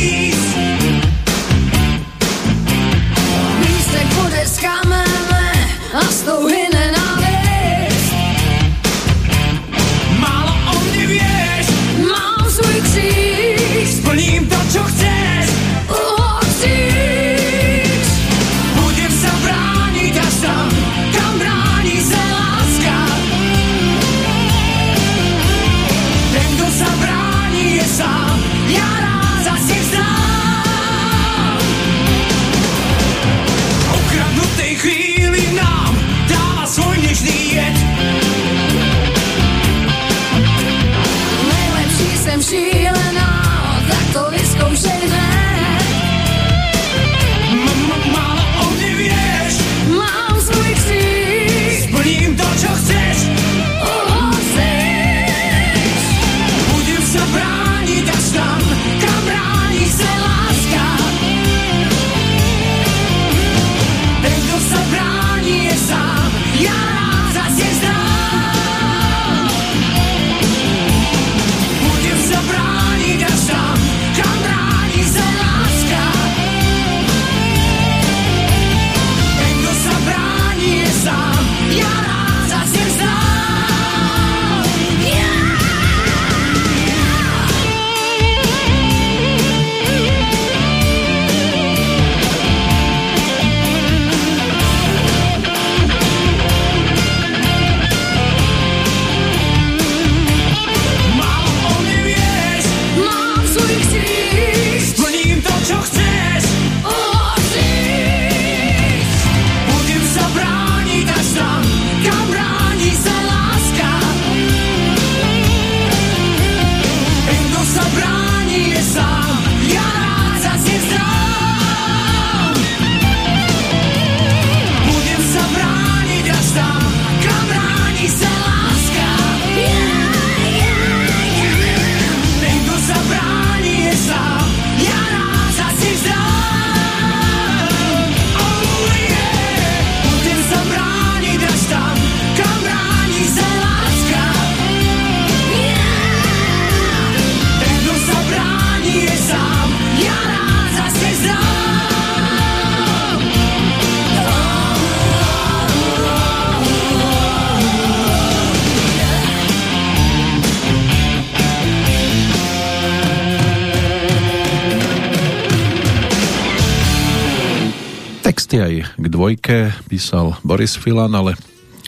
[168.97, 171.37] dvojke písal Boris Filan, ale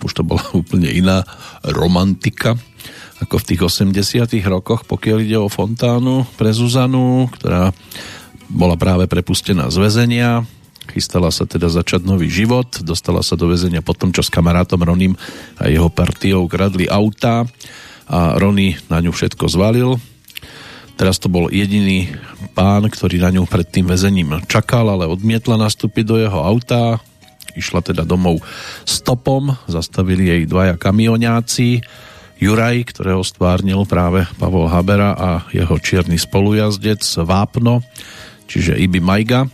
[0.05, 1.25] už to bola úplne iná
[1.65, 2.53] romantika
[3.21, 7.69] ako v tých 80 rokoch, pokiaľ ide o Fontánu pre Zuzanu, ktorá
[8.49, 10.41] bola práve prepustená z väzenia,
[10.89, 15.13] chystala sa teda začať nový život, dostala sa do väzenia potom, čo s kamarátom Ronim
[15.61, 17.45] a jeho partiou kradli auta
[18.09, 20.01] a Rony na ňu všetko zvalil.
[21.02, 22.14] Teraz to bol jediný
[22.53, 27.02] pán, ktorý na ňu pred tým väzením čakal, ale odmietla nastúpiť do jeho auta,
[27.52, 28.40] Išla teda domov
[28.88, 31.84] stopom, zastavili jej dvaja kamionáci,
[32.41, 37.86] Juraj, ktorého stvárnil práve Pavol Habera a jeho čierny spolujazdec Vápno,
[38.49, 39.45] čiže Ibi Majga.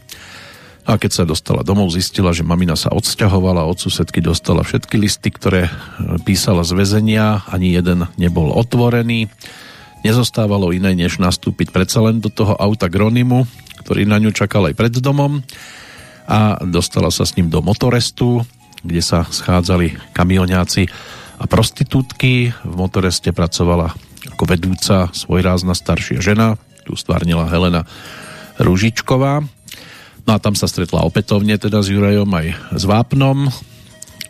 [0.88, 5.32] A keď sa dostala domov, zistila, že mamina sa odsťahovala, od susedky dostala všetky listy,
[5.32, 5.68] ktoré
[6.24, 9.28] písala z väzenia, ani jeden nebol otvorený.
[10.06, 13.46] Nezostávalo iné, než nastúpiť predsa len do toho auta Gronimu,
[13.82, 15.42] ktorý na ňu čakal aj pred domom
[16.28, 18.44] a dostala sa s ním do motorestu,
[18.84, 20.92] kde sa schádzali kamionáci
[21.40, 22.52] a prostitútky.
[22.52, 23.96] V motoreste pracovala
[24.36, 27.88] ako vedúca svojrázna staršia žena, tu stvárnila Helena
[28.60, 29.40] Ružičková.
[30.28, 33.48] No a tam sa stretla opätovne teda s Jurajom aj s Vápnom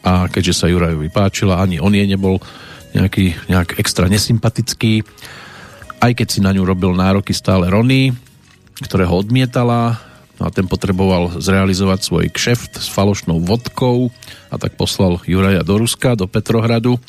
[0.05, 2.37] a keďže sa Jurajovi páčila, ani on jej nebol
[2.93, 5.01] nejaký, nejak extra nesympatický,
[6.01, 8.13] aj keď si na ňu robil nároky stále Rony,
[8.85, 9.97] ktorého odmietala,
[10.37, 14.13] no a ten potreboval zrealizovať svoj kšeft s falošnou vodkou
[14.53, 17.01] a tak poslal Juraja do Ruska, do Petrohradu.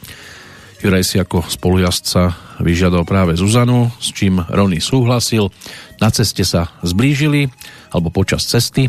[0.79, 5.51] Juraj si ako spolujazca vyžiadal práve Zuzanu, s čím Rony súhlasil.
[5.99, 7.51] Na ceste sa zblížili,
[7.91, 8.87] alebo počas cesty.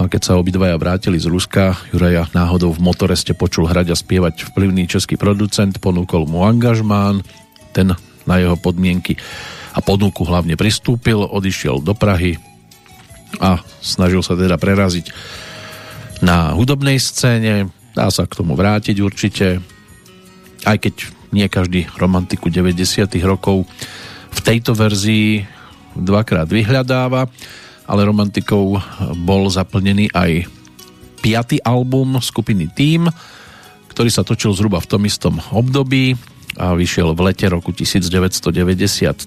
[0.00, 3.96] No a keď sa obidvaja vrátili z Ruska, Juraja náhodou v motoreste počul hrať a
[4.00, 7.20] spievať vplyvný český producent, ponúkol mu angažmán,
[7.76, 7.92] ten
[8.30, 9.18] na jeho podmienky
[9.74, 12.38] a ponuku hlavne pristúpil, odišiel do Prahy
[13.42, 15.10] a snažil sa teda preraziť
[16.22, 17.70] na hudobnej scéne.
[17.90, 19.58] Dá sa k tomu vrátiť určite,
[20.62, 20.94] aj keď
[21.34, 23.66] nie každý romantiku 90 rokov
[24.30, 25.42] v tejto verzii
[25.94, 27.26] dvakrát vyhľadáva,
[27.90, 28.78] ale romantikou
[29.26, 30.46] bol zaplnený aj
[31.18, 33.10] piatý album skupiny Team,
[33.90, 36.14] ktorý sa točil zhruba v tom istom období
[36.58, 39.22] a vyšiel v lete roku 1993.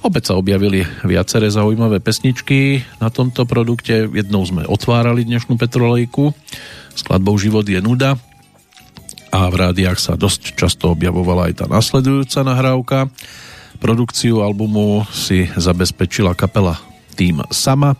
[0.00, 4.08] Opäť sa objavili viaceré zaujímavé pesničky na tomto produkte.
[4.08, 6.32] Jednou sme otvárali dnešnú Petrolejku
[6.94, 8.18] skladbou Život je nuda
[9.30, 12.98] a v rádiách sa dosť často objavovala aj tá nasledujúca nahrávka.
[13.78, 16.76] Produkciu albumu si zabezpečila kapela
[17.14, 17.96] Tým Sama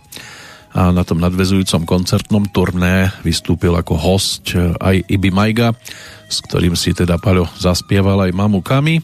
[0.71, 5.75] a na tom nadvezujúcom koncertnom turné vystúpil ako host aj Ibi Majga
[6.31, 9.03] s ktorým si teda Paľo zaspieval aj Mamu Kami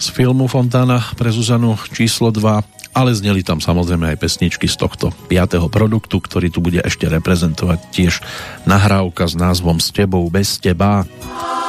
[0.00, 5.12] z filmu Fontána pre Zuzanu číslo 2, ale zneli tam samozrejme aj pesničky z tohto
[5.28, 5.60] 5.
[5.68, 8.14] produktu, ktorý tu bude ešte reprezentovať tiež
[8.64, 11.04] nahrávka s názvom S tebou bez teba.
[11.04, 11.65] nami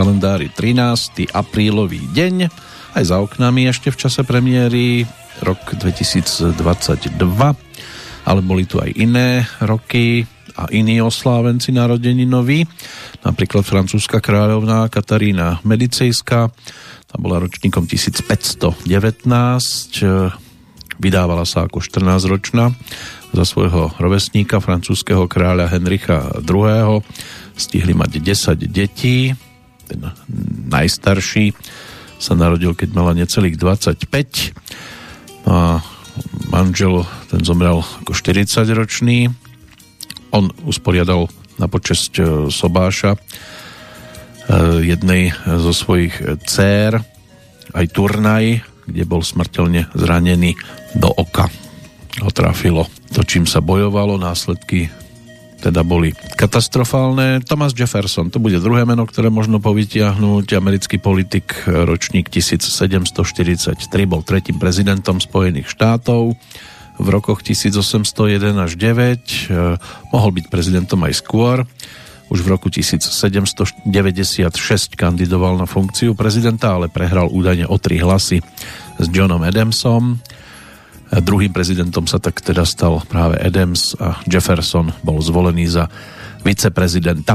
[0.00, 1.28] kalendári 13.
[1.28, 2.48] aprílový deň,
[2.96, 5.04] aj za oknami ešte v čase premiéry
[5.44, 6.56] rok 2022,
[8.24, 10.24] ale boli tu aj iné roky
[10.56, 12.64] a iní oslávenci noví,
[13.20, 16.48] napríklad francúzska kráľovná Katarína Medicejská,
[17.04, 18.80] tá bola ročníkom 1519,
[20.96, 22.72] vydávala sa ako 14-ročná
[23.36, 27.04] za svojho rovesníka, francúzského kráľa Henricha II
[27.52, 29.36] stihli mať 10 detí.
[29.90, 30.14] Ten
[30.70, 31.50] najstarší
[32.22, 34.54] sa narodil, keď mala necelých 25.
[35.50, 35.82] A
[36.54, 39.26] manžel, ten zomrel ako 40-ročný.
[40.30, 41.26] On usporiadal
[41.58, 42.22] na počesť e,
[42.54, 43.18] Sobáša e,
[44.86, 47.02] jednej zo svojich dcér
[47.74, 50.54] aj turnaj, kde bol smrteľne zranený
[50.94, 51.50] do oka.
[52.22, 54.90] Ho trafilo to, čím sa bojovalo, následky
[55.60, 57.44] teda boli katastrofálne.
[57.44, 60.56] Thomas Jefferson, to bude druhé meno, ktoré možno povytiahnuť.
[60.56, 63.76] Americký politik, ročník 1743,
[64.08, 66.32] bol tretím prezidentom Spojených štátov
[67.00, 69.48] v rokoch 1801 až 9.
[69.48, 69.80] Eh,
[70.12, 71.64] mohol byť prezidentom aj skôr.
[72.30, 73.82] Už v roku 1796
[74.94, 78.38] kandidoval na funkciu prezidenta, ale prehral údajne o tri hlasy
[79.02, 80.22] s Johnom Adamsom.
[81.10, 85.90] Druhým prezidentom sa tak teda stal práve Adams a Jefferson bol zvolený za
[86.46, 87.34] viceprezidenta.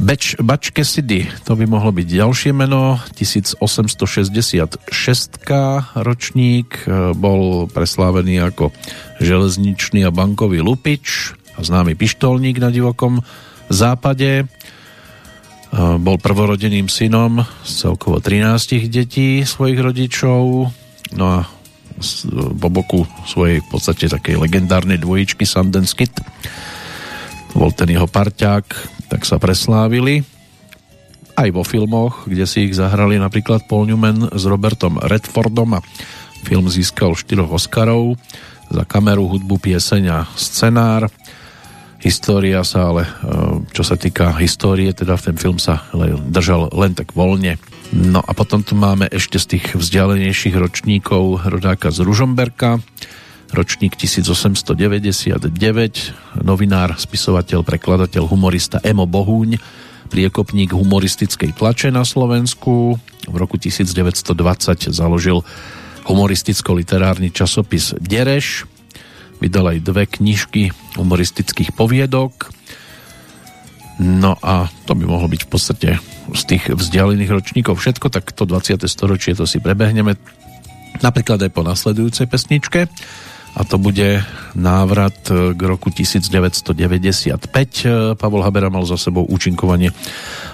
[0.00, 3.60] Beč, Bač Cassidy, to by mohlo byť ďalšie meno, 1866
[5.92, 8.72] ročník, e, bol preslávený ako
[9.20, 13.20] železničný a bankový lupič a známy pištolník na divokom
[13.68, 14.32] západe.
[14.40, 14.44] E,
[16.00, 20.72] bol prvorodeným synom z celkovo 13 detí svojich rodičov,
[21.12, 21.44] no a
[22.32, 26.12] po boku svojej v podstate takej legendárnej dvojičky Sundance Kid.
[27.52, 28.66] Bol ten jeho parťák,
[29.10, 30.24] tak sa preslávili
[31.40, 35.84] aj vo filmoch, kde si ich zahrali napríklad Paul Newman s Robertom Redfordom a
[36.44, 38.16] film získal 4 Oscarov
[38.70, 41.10] za kameru, hudbu, pieseň a scenár.
[42.00, 43.10] História sa ale, e,
[43.76, 45.84] čo sa týka histórie, teda v ten film sa
[46.28, 47.60] držal len tak voľne
[47.90, 52.78] No a potom tu máme ešte z tých vzdialenejších ročníkov rodáka z Ružomberka,
[53.50, 55.42] ročník 1899,
[56.38, 59.58] novinár, spisovateľ, prekladateľ, humorista Emo Bohúň,
[60.06, 62.94] priekopník humoristickej tlače na Slovensku.
[63.26, 65.42] V roku 1920 založil
[66.06, 68.70] humoristicko-literárny časopis Dereš,
[69.42, 72.54] vydal aj dve knižky humoristických poviedok.
[74.00, 75.88] No a to by mohlo byť v podstate
[76.32, 78.80] z tých vzdialených ročníkov všetko, tak to 20.
[78.88, 80.16] storočie to si prebehneme
[81.04, 82.88] napríklad aj po nasledujúcej pesničke
[83.50, 84.22] a to bude
[84.54, 87.50] návrat k roku 1995.
[88.14, 89.90] Pavol Habera mal za sebou účinkovanie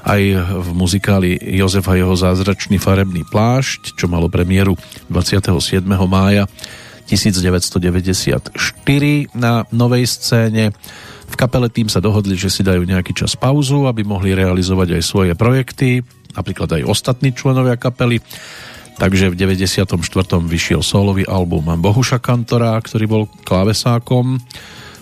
[0.02, 0.22] aj
[0.64, 4.80] v muzikáli Jozef jeho zázračný farebný plášť, čo malo premiéru
[5.12, 5.84] 27.
[6.08, 6.48] mája
[7.06, 8.50] 1994
[9.36, 10.74] na novej scéne
[11.36, 15.32] kapele tým sa dohodli, že si dajú nejaký čas pauzu, aby mohli realizovať aj svoje
[15.36, 16.00] projekty,
[16.32, 18.24] napríklad aj ostatní členovia kapely.
[18.96, 19.92] Takže v 94.
[20.40, 24.40] vyšiel solový album Bohuša Kantora, ktorý bol klávesákom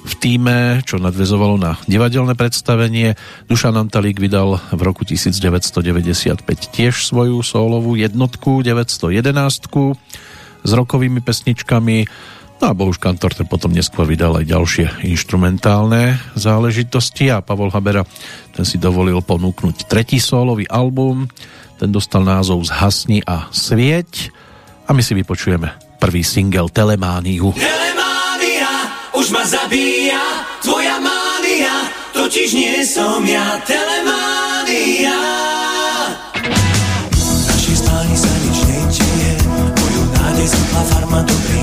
[0.05, 3.17] v týme, čo nadvezovalo na divadelné predstavenie.
[3.49, 6.45] Dušan Antalík vydal v roku 1995
[6.75, 9.25] tiež svoju solovú jednotku 911
[10.65, 12.05] s rokovými pesničkami
[12.65, 18.09] No a Bohuš Kantor ten potom neskôr vydal aj ďalšie instrumentálne záležitosti a Pavol Habera
[18.57, 21.29] ten si dovolil ponúknuť tretí solový album.
[21.77, 24.33] Ten dostal názov Zhasni a svieť
[24.89, 27.53] a my si vypočujeme prvý single Telemániu.
[27.53, 28.73] Telemánia
[29.13, 30.25] už ma zabíja,
[30.65, 33.61] tvoja mánia, totiž nie som ja.
[33.69, 35.21] Telemánia.
[37.13, 40.49] V našej spálni sa nič nedeje, moju nádej
[40.89, 41.54] farma dobrej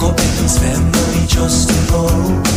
[0.00, 0.80] horšie ako Eden Sven,
[1.28, 2.49] čo s tebou.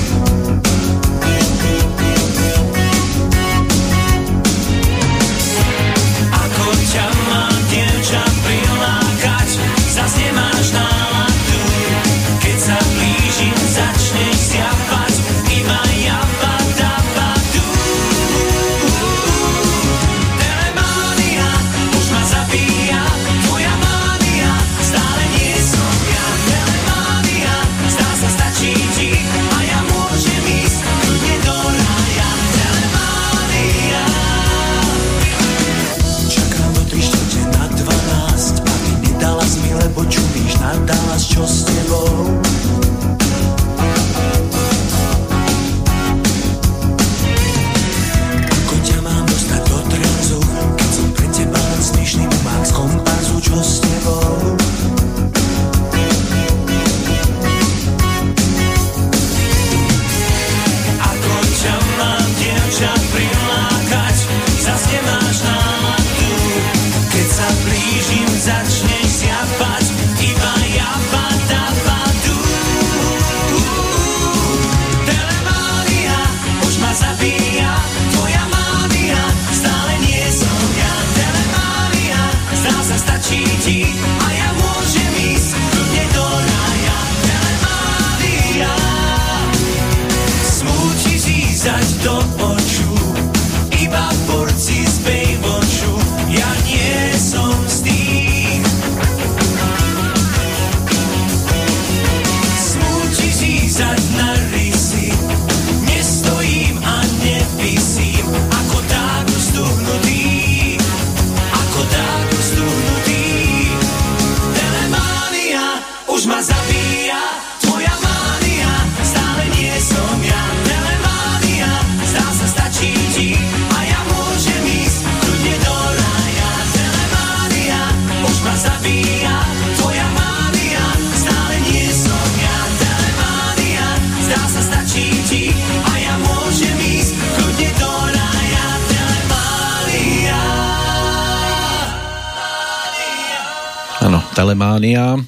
[144.34, 145.22] Telemánia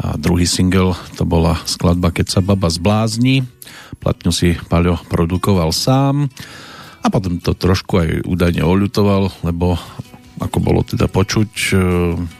[0.00, 3.44] a druhý single to bola skladba Keď sa baba zblázni.
[4.00, 6.32] Platňu si Paľo produkoval sám
[7.04, 9.76] a potom to trošku aj údajne oľutoval, lebo
[10.38, 11.80] ako bolo teda počuť, e,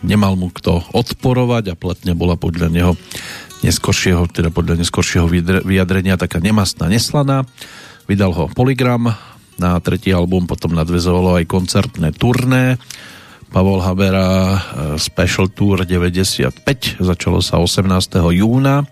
[0.07, 2.93] nemal mu kto odporovať a platňa bola podľa neho
[3.67, 5.27] neskoršieho, teda podľa neskoršieho
[5.67, 7.43] vyjadrenia taká nemastná, neslaná.
[8.07, 9.13] Vydal ho Polygram,
[9.59, 12.79] na tretí album potom nadvezovalo aj koncertné turné
[13.49, 14.59] Pavol Habera e,
[15.01, 17.89] Special Tour 95 začalo sa 18.
[18.37, 18.85] júna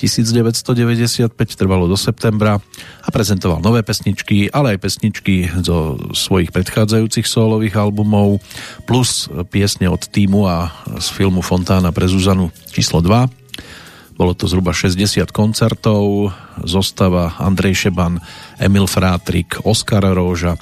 [0.00, 2.56] 1995 trvalo do septembra
[3.04, 8.40] a prezentoval nové pesničky, ale aj pesničky zo svojich predchádzajúcich solových albumov
[8.88, 14.16] plus piesne od týmu a z filmu Fontána pre Zuzanu číslo 2.
[14.16, 16.32] Bolo to zhruba 60 koncertov,
[16.64, 18.20] zostava Andrej Šeban,
[18.56, 20.56] Emil Frátrik, Oskar Róža,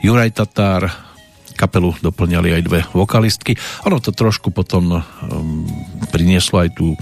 [0.00, 1.09] Juraj Tatár,
[1.60, 3.52] kapelu doplňali aj dve vokalistky.
[3.84, 5.02] Ono to trošku potom um,
[6.08, 6.96] prinieslo aj tú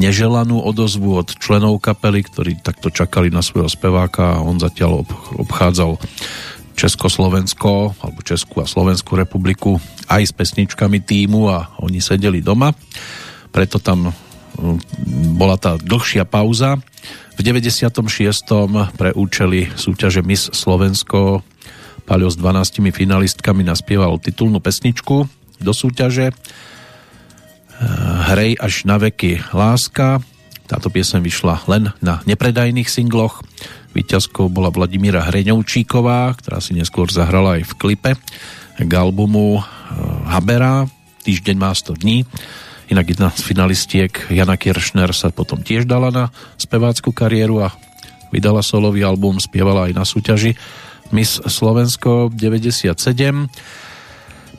[0.00, 5.04] neželanú odozvu od členov kapely, ktorí takto čakali na svojho speváka a on zatiaľ
[5.36, 6.00] obchádzal
[6.80, 9.76] Československo alebo Českú a Slovenskú republiku
[10.08, 12.72] aj s pesničkami týmu a oni sedeli doma.
[13.52, 14.80] Preto tam um,
[15.36, 16.80] bola tá dlhšia pauza.
[17.36, 17.96] V 96.
[18.96, 21.44] pre účely súťaže Miss Slovensko
[22.10, 25.30] Paľo s 12 finalistkami naspieval titulnú pesničku
[25.62, 26.36] do súťaže eh,
[28.34, 30.18] Hrej až na veky láska.
[30.66, 33.46] Táto piesen vyšla len na nepredajných singloch.
[33.94, 38.12] Výťazkou bola Vladimíra Hreňovčíková, ktorá si neskôr zahrala aj v klipe
[38.74, 39.64] k albumu eh,
[40.34, 40.90] Habera.
[41.22, 42.26] Týždeň má 100 dní.
[42.90, 47.70] Inak jedna z finalistiek, Jana Kiršner, sa potom tiež dala na spevácku kariéru a
[48.34, 50.58] vydala solový album, spievala aj na súťaži
[51.10, 52.94] Miss Slovensko 97.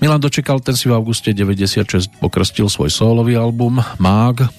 [0.01, 4.49] Milan dočekal, ten si v auguste 96 pokrstil svoj solový album Mág.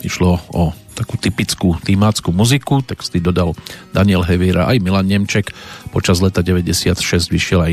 [0.00, 3.52] Išlo o takú typickú týmácku muziku, texty dodal
[3.90, 5.50] Daniel Heviera aj Milan Nemček.
[5.90, 6.96] Počas leta 96
[7.28, 7.72] vyšiel aj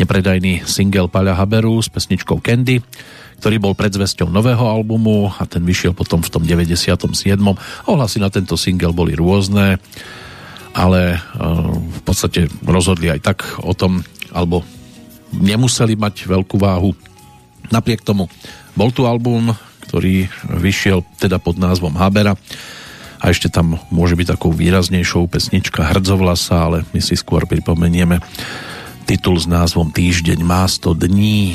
[0.00, 2.80] nepredajný single Paľa Haberu s pesničkou Candy,
[3.38, 6.96] ktorý bol predzvesťou nového albumu a ten vyšiel potom v tom 97.
[7.86, 9.78] Ohlasy na tento single boli rôzne
[10.72, 11.18] ale eh,
[11.76, 14.64] v podstate rozhodli aj tak o tom, alebo
[15.32, 16.92] nemuseli mať veľkú váhu.
[17.72, 18.28] Napriek tomu
[18.76, 19.52] bol tu album,
[19.88, 22.36] ktorý vyšiel teda pod názvom Habera
[23.22, 28.18] a ešte tam môže byť takou výraznejšou pesnička Hrdzovlasa, ale my si skôr pripomenieme
[29.06, 31.54] titul s názvom Týždeň má 100 dní.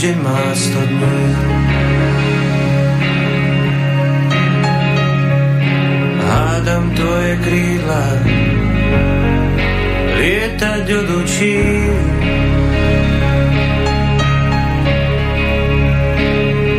[0.00, 1.20] týždeň má 100 dní.
[6.24, 8.06] Hádam tvoje krídla
[10.16, 11.60] lietať od očí.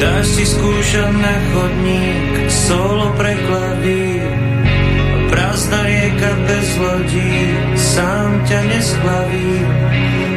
[0.01, 4.17] Dáš si skúšať na chodník, solo preklady,
[5.29, 7.37] prázdna rieka bez lodí,
[7.77, 9.53] sám ťa nesplaví.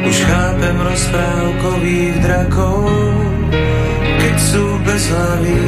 [0.05, 2.85] Už chápem rozprávkových drakov,
[4.21, 5.61] keď sú bez hlavy.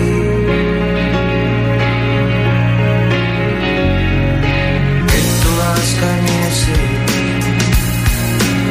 [5.09, 6.79] Keď tu láska nie si,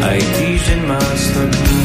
[0.07, 1.83] aj týždeň má sto dní.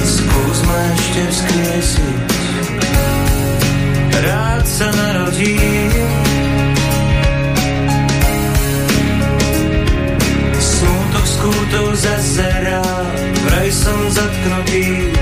[0.00, 2.28] Skús ma ešte vzkriesiť,
[4.24, 6.23] rád sa narodím.
[11.44, 12.80] kútov zazerá,
[13.44, 15.12] vraj som zatknutý,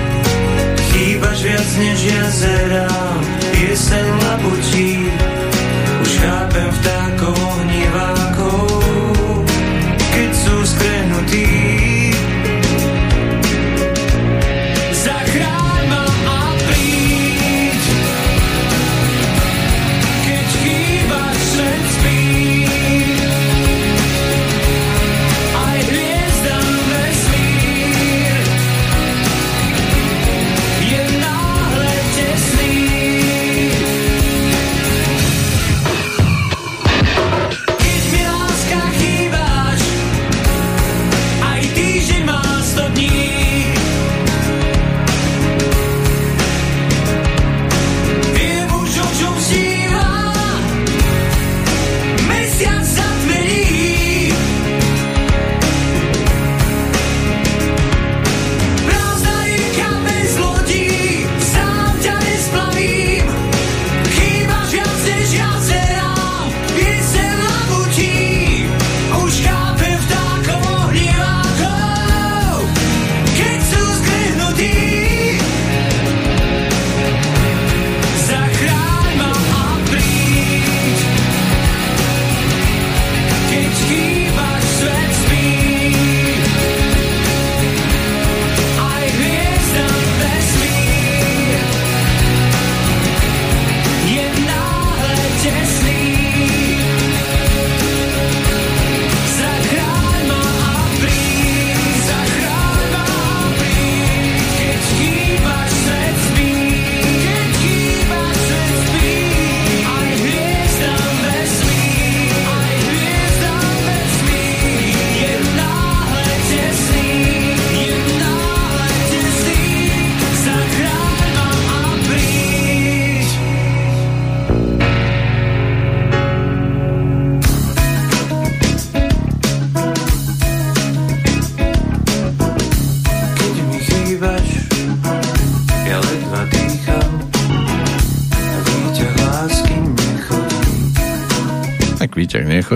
[0.94, 2.86] chýbaš viac než jazera,
[3.50, 4.71] pieseň labučí.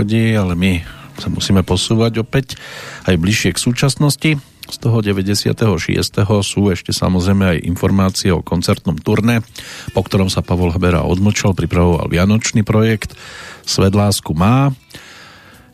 [0.07, 0.73] Nechodí, ale my
[1.19, 2.55] sa musíme posúvať opäť
[3.11, 4.31] aj bližšie k súčasnosti.
[4.67, 5.55] Z toho 96.
[6.43, 9.43] sú ešte samozrejme aj informácie o koncertnom turné,
[9.95, 13.19] po ktorom sa Pavol Habera odmočal, pripravoval Vianočný projekt
[13.67, 14.71] Svet lásku má.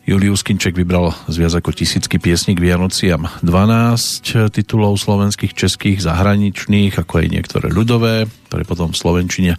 [0.03, 6.97] Julius Kinček vybral z viac ako tisícky piesní k Vianociam 12 titulov slovenských, českých, zahraničných,
[6.97, 9.53] ako aj niektoré ľudové, ktoré potom v Slovenčine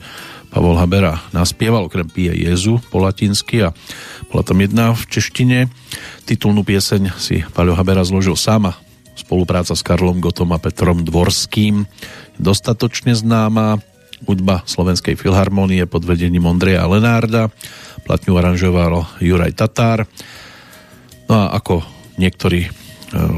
[0.53, 3.73] Pavol Habera naspieval, okrem Pie Jezu po latinsky a
[4.33, 5.59] bola tam jedna v češtine.
[6.25, 8.73] Titulnú pieseň si Paľo Habera zložil sama.
[9.13, 11.85] Spolupráca s Karlom Gotom a Petrom Dvorským
[12.41, 13.77] dostatočne známa.
[14.25, 17.51] Hudba Slovenskej filharmonie pod vedením Ondreja Lenárda
[18.03, 20.09] Platňu aranžoval Juraj Tatár.
[21.31, 21.85] No a ako
[22.19, 22.67] niektorí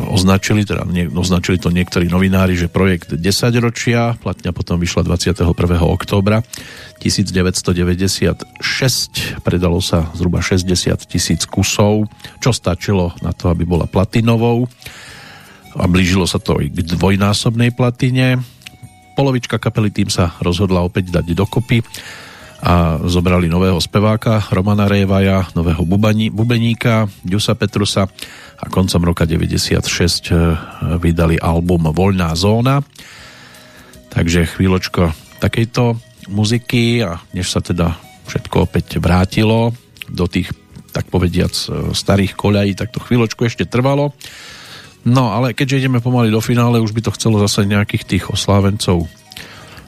[0.08, 3.20] označili, teda nie, označili to niektorí novinári, že projekt 10
[3.60, 5.52] ročia, platňa potom vyšla 21.
[5.84, 6.48] októbra
[7.04, 8.40] 1996,
[9.44, 12.08] predalo sa zhruba 60 tisíc kusov,
[12.40, 14.72] čo stačilo na to, aby bola platinovou
[15.76, 18.40] a blížilo sa to i k dvojnásobnej platine.
[19.20, 21.84] Polovička kapely tým sa rozhodla opäť dať dokopy
[22.66, 28.10] a zobrali nového speváka Romana Révaja, nového bubani, bubeníka Ďusa Petrusa
[28.58, 29.86] a koncom roka 96 e,
[30.98, 32.82] vydali album Voľná zóna.
[34.10, 36.02] Takže chvíľočko takejto
[36.34, 39.70] muziky a než sa teda všetko opäť vrátilo
[40.10, 40.50] do tých,
[40.90, 44.10] tak povediac, e, starých koľají, tak to chvíľočku ešte trvalo.
[45.06, 49.06] No, ale keďže ideme pomaly do finále, už by to chcelo zase nejakých tých oslávencov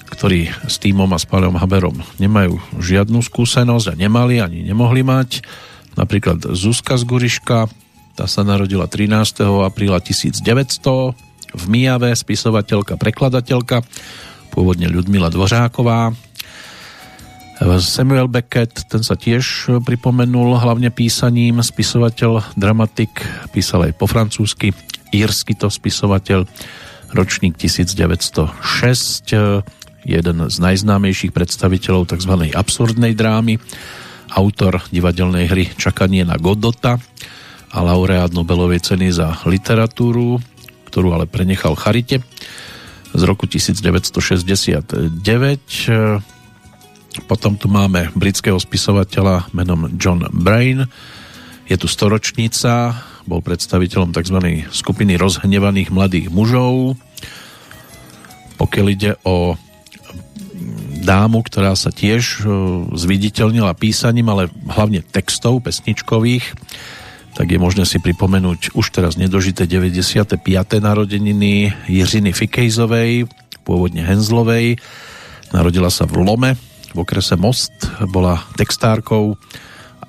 [0.08, 5.44] ktorí s týmom a s Páľom Haberom nemajú žiadnu skúsenosť a nemali ani nemohli mať.
[6.00, 7.68] Napríklad Zuzka z Guriška,
[8.18, 9.46] tá sa narodila 13.
[9.66, 10.42] apríla 1900
[11.54, 13.86] v Mijave, spisovateľka, prekladateľka,
[14.50, 16.18] pôvodne Ľudmila Dvořáková.
[17.82, 23.10] Samuel Beckett, ten sa tiež pripomenul hlavne písaním, spisovateľ, dramatik,
[23.50, 24.78] písal aj po francúzsky,
[25.10, 26.46] írsky to spisovateľ,
[27.18, 28.54] ročník 1906,
[30.06, 32.34] jeden z najznámejších predstaviteľov tzv.
[32.54, 33.58] absurdnej drámy,
[34.36, 37.00] autor divadelnej hry Čakanie na Godota
[37.72, 40.40] a laureát Nobelovej ceny za literatúru,
[40.88, 42.24] ktorú ale prenechal Charite
[43.16, 45.18] z roku 1969.
[47.26, 50.86] Potom tu máme britského spisovateľa menom John Brain.
[51.66, 52.94] Je tu storočnica,
[53.28, 54.64] bol predstaviteľom tzv.
[54.72, 56.96] skupiny rozhnevaných mladých mužov.
[58.56, 59.60] Pokiaľ ide o
[61.08, 62.52] dámu, ktorá sa tiež e,
[62.92, 66.52] zviditeľnila písaním, ale hlavne textov pesničkových,
[67.38, 70.42] tak je možné si pripomenúť už teraz nedožité 95.
[70.82, 73.30] narodeniny Jiřiny Fikejzovej,
[73.62, 74.82] pôvodne Henzlovej.
[75.54, 76.58] Narodila sa v Lome,
[76.92, 77.72] v okrese Most,
[78.10, 79.38] bola textárkou,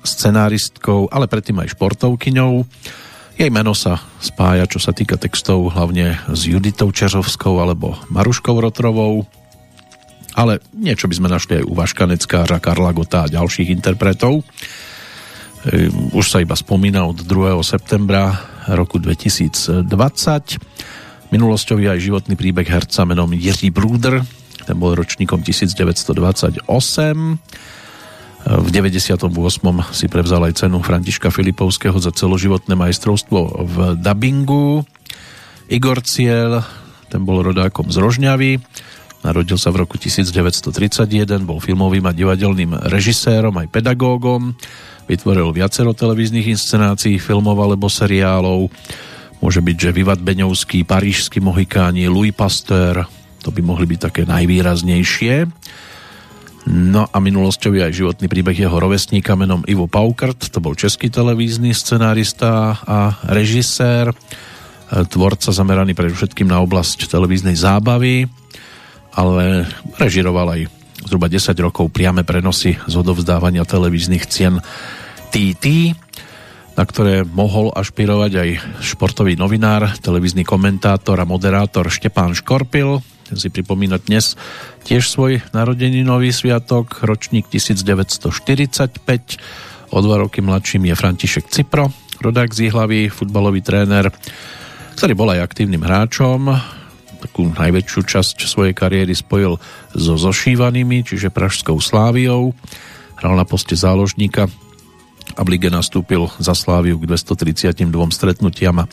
[0.01, 2.65] scenáristkou, ale predtým aj športovkyňou.
[3.39, 9.23] Jej meno sa spája, čo sa týka textov, hlavne s Juditou Čeřovskou alebo Maruškou Rotrovou
[10.35, 14.45] ale niečo by sme našli aj u Vaškaneckára, Karla Gota a ďalších interpretov.
[16.15, 17.59] Už sa iba spomína od 2.
[17.65, 18.31] septembra
[18.71, 19.85] roku 2020.
[21.29, 24.23] Minulosťový aj životný príbeh herca menom Jiří Brúder,
[24.65, 26.13] ten bol ročníkom 1928.
[28.39, 29.27] V 98.
[29.91, 34.87] si prevzal aj cenu Františka Filipovského za celoživotné majstrovstvo v dubbingu.
[35.67, 36.63] Igor Ciel,
[37.11, 38.51] ten bol rodákom z Rožňavy
[39.19, 44.55] Narodil sa v roku 1931, bol filmovým a divadelným režisérom aj pedagógom,
[45.11, 48.71] vytvoril viacero televíznych inscenácií, filmov alebo seriálov.
[49.43, 53.03] Môže byť, že Vivat Beňovský, Parížský Mohikáni, Louis Pasteur,
[53.43, 55.47] to by mohli byť také najvýraznejšie.
[56.69, 61.75] No a minulosťový aj životný príbeh jeho rovesníka menom Ivo Paukert, to bol český televízny
[61.75, 64.15] scenárista a režisér,
[64.89, 68.29] tvorca zameraný predovšetkým na oblasť televíznej zábavy
[69.13, 70.61] ale režiroval aj
[71.07, 74.59] zhruba 10 rokov priame prenosy z odovzdávania televíznych cien
[75.31, 75.95] TT,
[76.75, 78.49] na ktoré mohol ašpirovať aj
[78.83, 83.03] športový novinár, televízny komentátor a moderátor Štepán Škorpil.
[83.29, 84.33] Ten si pripomína dnes
[84.87, 88.31] tiež svoj nový sviatok, ročník 1945.
[89.89, 94.09] O dva roky mladším je František Cipro, rodák z Jihlavy, futbalový tréner,
[94.97, 96.78] ktorý bol aj aktívnym hráčom,
[97.19, 99.59] takú najväčšiu časť svojej kariéry spojil
[99.91, 102.55] so zošívanými, čiže Pražskou Sláviou.
[103.19, 104.47] Hral na poste záložníka
[105.35, 107.85] a v lige nastúpil za Sláviu k 232
[108.15, 108.89] stretnutiam a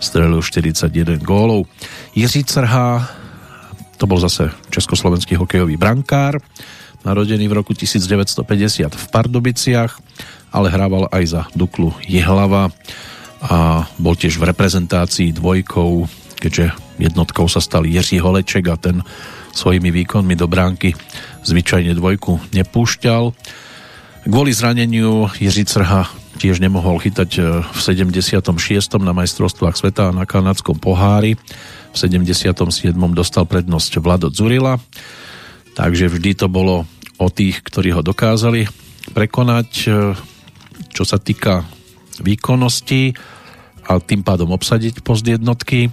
[0.00, 1.68] strelil 41 gólov.
[2.16, 3.06] Jiří Crhá,
[4.00, 6.40] to bol zase československý hokejový brankár,
[7.06, 9.92] narodený v roku 1950 v Pardubiciach,
[10.50, 12.72] ale hrával aj za Duklu Jihlava
[13.38, 16.10] a bol tiež v reprezentácii dvojkou,
[16.42, 19.06] keďže jednotkou sa stal Jiří Holeček a ten
[19.54, 20.94] svojimi výkonmi do bránky
[21.46, 23.32] zvyčajne dvojku nepúšťal.
[24.28, 26.04] Kvôli zraneniu Jiří Crha
[26.38, 28.54] tiež nemohol chytať e, v 76.
[29.02, 31.34] na majstrovstvách sveta a na kanadskom pohári.
[31.90, 32.94] V 77.
[33.10, 34.78] dostal prednosť Vlado Zurila,
[35.74, 36.86] takže vždy to bolo
[37.18, 38.70] o tých, ktorí ho dokázali
[39.10, 40.14] prekonať, e,
[40.94, 41.66] čo sa týka
[42.22, 43.18] výkonnosti
[43.90, 45.90] a tým pádom obsadiť post jednotky.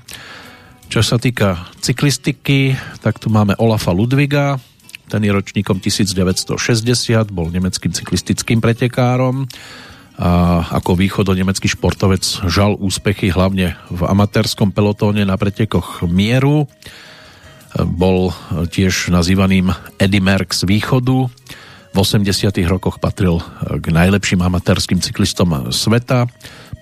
[0.86, 4.56] Čo sa týka cyklistiky, tak tu máme Olafa Ludviga,
[5.06, 6.56] ten je ročníkom 1960,
[7.30, 9.46] bol nemeckým cyklistickým pretekárom
[10.16, 16.72] a ako východo nemecký športovec žal úspechy hlavne v amatérskom pelotóne na pretekoch Mieru.
[17.76, 18.32] Bol
[18.72, 21.28] tiež nazývaným Eddie Merckx východu.
[21.92, 22.32] V 80
[22.72, 23.44] rokoch patril
[23.84, 26.32] k najlepším amatérským cyklistom sveta.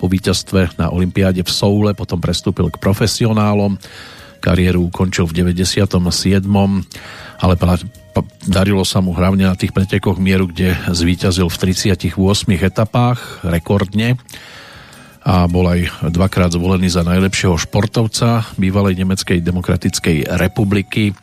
[0.03, 3.79] Po víťazstve na Olympiáde v Soule potom prestúpil k profesionálom.
[4.43, 5.95] Kariéru ukončil v 97.
[7.39, 7.53] ale
[8.43, 12.19] darilo sa mu hlavne na tých pretekoch mieru, kde zvíťazil v 38
[12.51, 14.19] etapách rekordne
[15.23, 21.15] a bol aj dvakrát zvolený za najlepšieho športovca bývalej Nemeckej demokratickej republiky.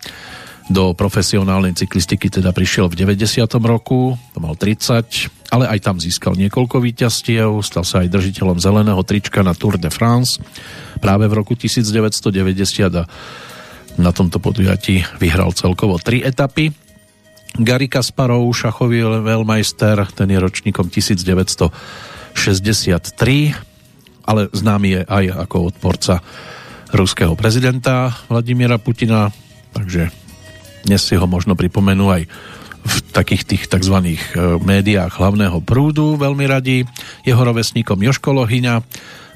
[0.71, 3.43] Do profesionálnej cyklistiky teda prišiel v 90.
[3.59, 9.03] roku, to mal 30, ale aj tam získal niekoľko víťazstiev, stal sa aj držiteľom zeleného
[9.03, 10.39] trička na Tour de France
[11.03, 13.05] práve v roku 1990 a
[13.99, 16.71] na tomto podujatí vyhral celkovo tri etapy.
[17.59, 22.39] Gary Kasparov, šachový veľmajster, ten je ročníkom 1963,
[24.23, 26.23] ale známy je aj ako odporca
[26.95, 29.35] ruského prezidenta Vladimíra Putina,
[29.75, 30.20] takže
[30.85, 32.23] dnes si ho možno pripomenú aj
[32.81, 33.97] v takých tých tzv.
[34.01, 34.17] E,
[34.61, 36.89] médiách hlavného prúdu veľmi radi.
[37.29, 38.81] Jeho rovesníkom Joško Lohyňa,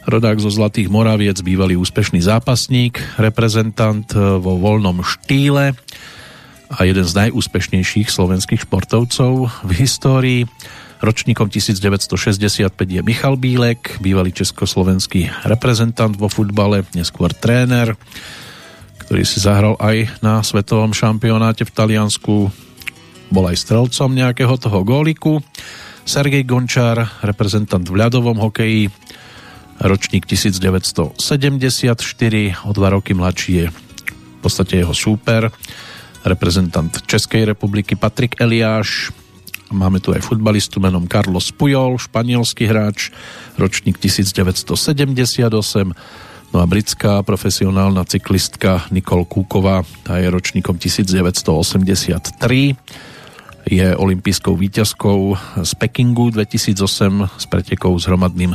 [0.08, 5.76] rodák zo Zlatých Moraviec, bývalý úspešný zápasník, reprezentant e, vo voľnom štýle
[6.72, 10.40] a jeden z najúspešnejších slovenských športovcov v histórii.
[11.04, 17.92] Ročníkom 1965 je Michal Bílek, bývalý československý reprezentant vo futbale, neskôr tréner,
[19.04, 22.48] ktorý si zahral aj na svetovom šampionáte v Taliansku.
[23.28, 25.44] Bol aj strelcom nejakého toho góliku.
[26.08, 28.88] Sergej Gončár, reprezentant v ľadovom hokeji,
[29.80, 31.16] ročník 1974,
[32.64, 35.52] o dva roky mladší je v podstate jeho súper,
[36.24, 39.12] reprezentant Českej republiky Patrik Eliáš,
[39.72, 43.12] máme tu aj futbalistu menom Carlos Pujol, španielský hráč,
[43.56, 45.92] ročník 1978,
[46.54, 52.78] no a britská profesionálna cyklistka Nicole Kúková, tá je ročníkom 1983,
[53.66, 55.20] je olympijskou výťazkou
[55.66, 58.54] z Pekingu 2008 s pretekou s hromadným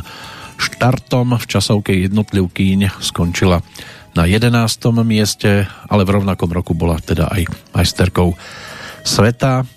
[0.56, 3.60] štartom v časovke jednotlivkyň skončila
[4.16, 4.48] na 11.
[5.04, 8.32] mieste, ale v rovnakom roku bola teda aj majsterkou
[9.04, 9.68] sveta.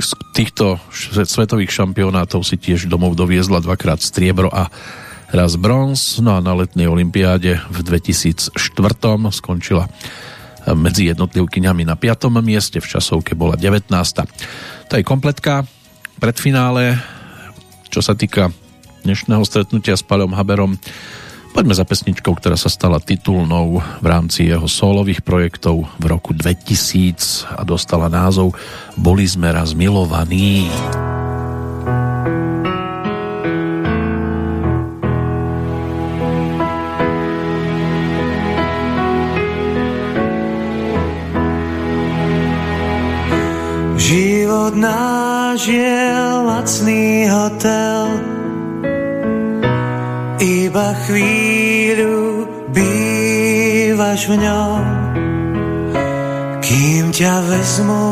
[0.00, 0.80] Z týchto
[1.28, 4.66] svetových šampionátov si tiež domov doviezla dvakrát striebro a
[5.34, 8.54] raz bronz, no a na letnej olympiáde v 2004
[9.34, 9.90] skončila
[10.72, 12.30] medzi jednotlivkyňami na 5.
[12.40, 13.90] mieste, v časovke bola 19.
[14.88, 15.66] To je kompletka
[16.22, 16.96] predfinále,
[17.90, 18.54] čo sa týka
[19.02, 20.78] dnešného stretnutia s Paľom Haberom.
[21.52, 27.58] Poďme za pesničkou, ktorá sa stala titulnou v rámci jeho solových projektov v roku 2000
[27.58, 28.54] a dostala názov
[28.94, 30.70] Boli sme raz milovaní.
[43.94, 46.02] Život náš je
[46.46, 48.34] lacný hotel
[50.44, 54.82] iba chvíľu bývaš v ňom,
[56.60, 58.08] kým ťa vezmu,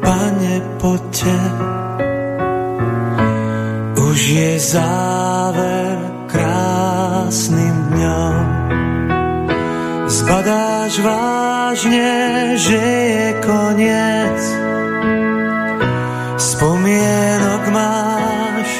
[0.00, 1.36] pane, poďte.
[4.00, 5.96] Už je záver
[6.30, 8.44] krásnym dňom.
[10.06, 12.14] Zbadáš vážne,
[12.54, 14.65] že je koniec.
[16.56, 18.70] Spomienok máš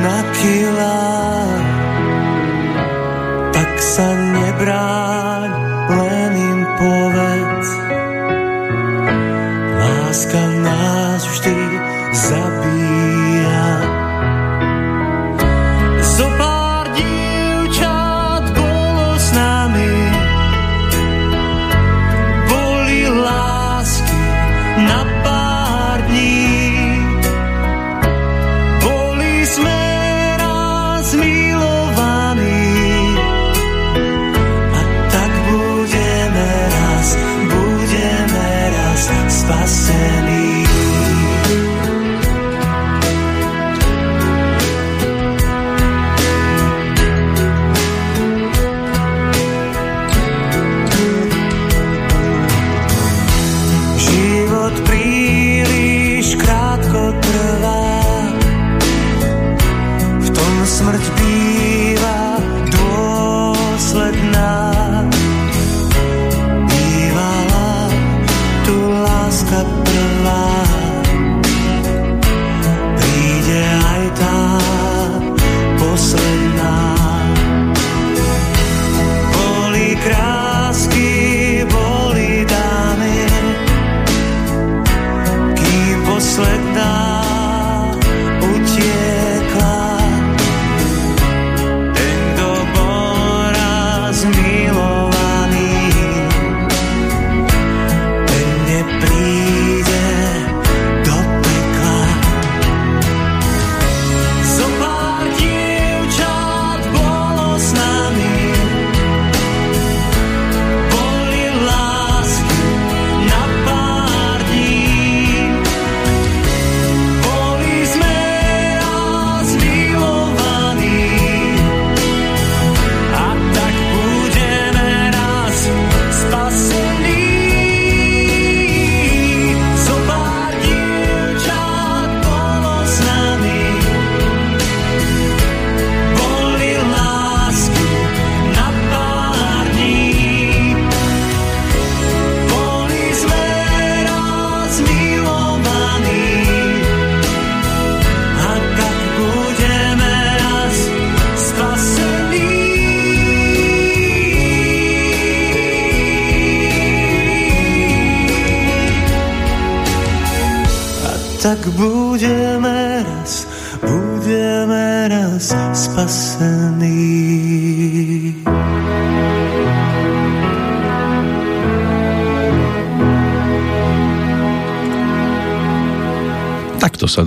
[0.00, 1.80] na kilách
[3.80, 4.12] sa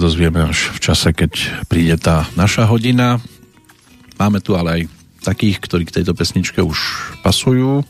[0.04, 3.24] dozvieme až v čase, keď príde tá naša hodina.
[4.20, 4.82] Máme tu ale aj
[5.24, 6.80] takých, ktorí k tejto pesničke už
[7.24, 7.88] pasujú.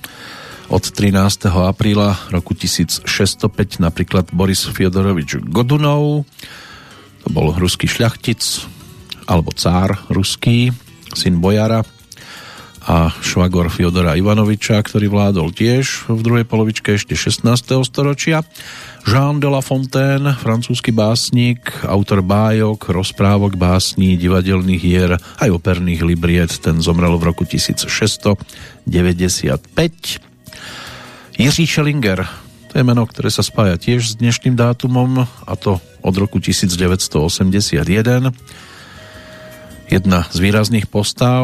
[0.70, 1.18] Od 13.
[1.50, 3.10] apríla roku 1605
[3.82, 6.30] napríklad Boris Fiodorovič Godunov,
[7.26, 8.62] to bol ruský šľachtic,
[9.26, 10.70] alebo cár ruský,
[11.18, 11.82] syn bojara
[12.86, 17.48] a švagor Fiodora Ivanoviča, ktorý vládol tiež v druhej polovičke ešte 16.
[17.90, 18.46] storočia.
[19.04, 26.56] Jean de La Fontaine, francúzsky básnik, autor bájok, rozprávok, básní, divadelných hier, aj operných libriet,
[26.64, 28.88] ten zomrel v roku 1695.
[31.36, 32.24] Jiří Schellinger,
[32.72, 38.32] to je meno, ktoré sa spája tiež s dnešným dátumom, a to od roku 1981.
[39.92, 41.44] Jedna z výrazných postav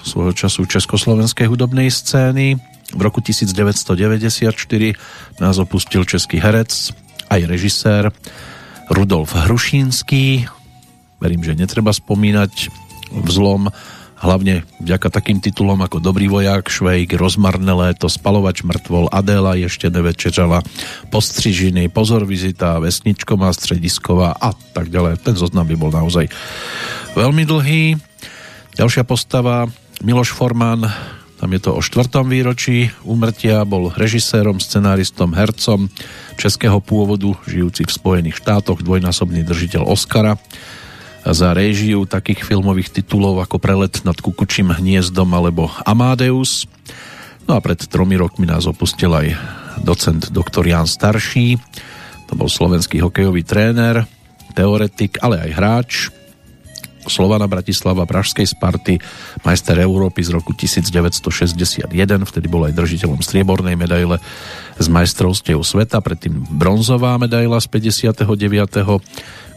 [0.00, 2.56] svojho času československej hudobnej scény,
[2.96, 4.56] v roku 1994
[5.36, 6.96] nás opustil český herec,
[7.28, 8.08] aj režisér
[8.88, 10.48] Rudolf Hrušínský.
[11.20, 12.72] Verím, že netreba spomínať
[13.12, 13.68] vzlom,
[14.16, 20.64] hlavne vďaka takým titulom ako Dobrý vojak, Švejk, Rozmarné léto, Spalovač mŕtvol, Adéla ešte nevečeřala,
[21.12, 25.20] Postřižiny, Pozor vizita, Vesničková, Středisková a tak ďalej.
[25.20, 26.32] Ten zoznam by bol naozaj
[27.12, 28.00] veľmi dlhý.
[28.76, 29.68] Ďalšia postava
[30.04, 30.84] Miloš Forman,
[31.36, 35.92] tam je to o štvrtom výročí úmrtia, bol režisérom, scenáristom, hercom
[36.40, 40.40] českého pôvodu, žijúci v Spojených štátoch, dvojnásobný držiteľ Oscara.
[41.26, 46.64] Za réžiu takých filmových titulov ako Prelet nad kukučím hniezdom alebo Amadeus.
[47.44, 49.36] No a pred tromi rokmi nás opustil aj
[49.84, 51.60] docent doktor Jan Starší,
[52.26, 54.02] to bol slovenský hokejový tréner,
[54.56, 55.90] teoretik, ale aj hráč,
[57.06, 58.98] Slovana Bratislava, Pražskej Sparty,
[59.42, 61.88] majster Európy z roku 1961,
[62.26, 64.20] vtedy bol aj držiteľom striebornej medaile
[64.76, 68.22] z majstrovstiev sveta, predtým bronzová medaila z 59.,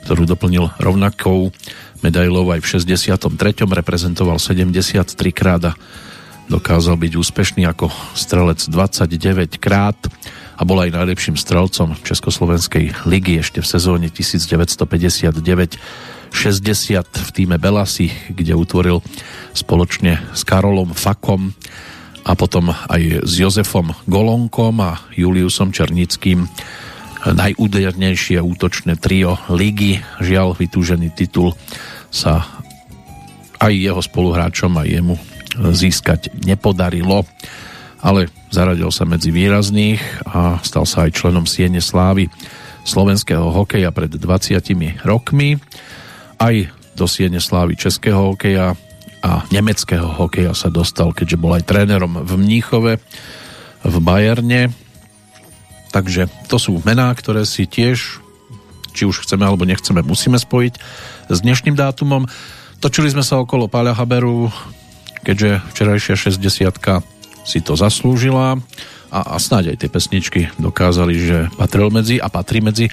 [0.06, 1.52] ktorú doplnil rovnakou
[2.00, 3.28] medailou aj v 63.
[3.68, 5.04] reprezentoval 73
[5.36, 5.78] krát a
[6.50, 10.00] dokázal byť úspešný ako strelec 29 krát
[10.60, 15.78] a bol aj najlepším strelcom Československej ligy ešte v sezóne 1959
[16.32, 19.02] 60 v týme Belasi, kde utvoril
[19.54, 21.52] spoločne s Karolom Fakom
[22.24, 26.46] a potom aj s Jozefom Golonkom a Juliusom Černickým
[27.28, 30.00] najúdernejšie útočné trio ligy.
[30.24, 31.52] Žiaľ, vytúžený titul
[32.14, 32.48] sa
[33.60, 35.20] aj jeho spoluhráčom a jemu
[35.60, 37.28] získať nepodarilo,
[38.00, 40.00] ale zaradil sa medzi výrazných
[40.32, 42.32] a stal sa aj členom Siene Slávy
[42.88, 44.56] slovenského hokeja pred 20
[45.04, 45.60] rokmi
[46.40, 48.76] aj do Siene slávy českého hokeja
[49.20, 52.94] a nemeckého hokeja sa dostal, keďže bol aj trénerom v Mníchove,
[53.84, 54.72] v Bajerne.
[55.92, 58.24] Takže to sú mená, ktoré si tiež,
[58.96, 60.74] či už chceme alebo nechceme, musíme spojiť
[61.28, 62.28] s dnešným dátumom.
[62.80, 64.48] Točili sme sa okolo Páľa Haberu,
[65.28, 68.62] keďže včerajšia 60 si to zaslúžila
[69.10, 72.88] a, a snáď aj tie pesničky dokázali, že patril medzi a patrí medzi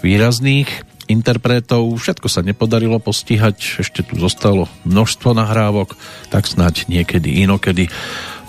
[0.00, 1.86] výrazných interpretov.
[1.98, 5.94] Všetko sa nepodarilo postihať, ešte tu zostalo množstvo nahrávok,
[6.30, 7.90] tak snáď niekedy inokedy.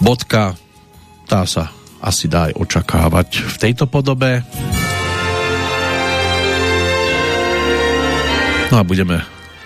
[0.01, 0.57] Bodka,
[1.25, 4.45] tá sa asi dá aj očakávať v tejto podobe.
[8.67, 9.23] No a budeme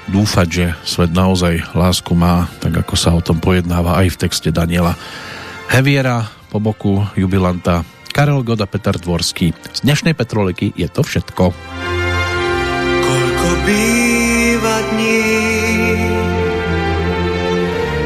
[0.10, 4.50] dúfať, že svet naozaj lásku má, tak ako sa o tom pojednáva aj v texte
[4.54, 4.94] Daniela
[5.72, 7.82] Heviera po boku jubilanta
[8.12, 9.56] Karel Goda Peter Dvorský.
[9.72, 11.56] Z dnešnej Petroliky je to všetko
[13.66, 15.32] býva dní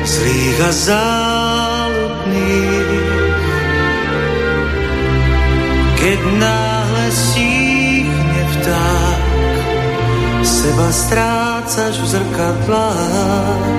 [0.06, 2.22] zlých a záludných,
[6.00, 9.24] keď náhle stíchne vták,
[10.46, 13.76] seba strácaš v zrkadlách.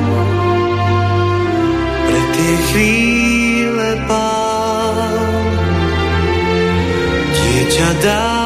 [2.07, 5.19] Pre tie chvíle pán,
[7.35, 8.46] dieťa dáva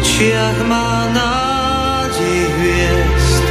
[0.00, 3.44] očiach má nádej hviezd,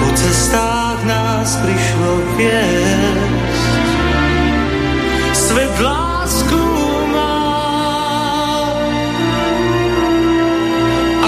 [0.00, 3.64] po cestách nás prišlo viesť.
[5.36, 6.64] Svet lásku
[7.12, 7.44] má,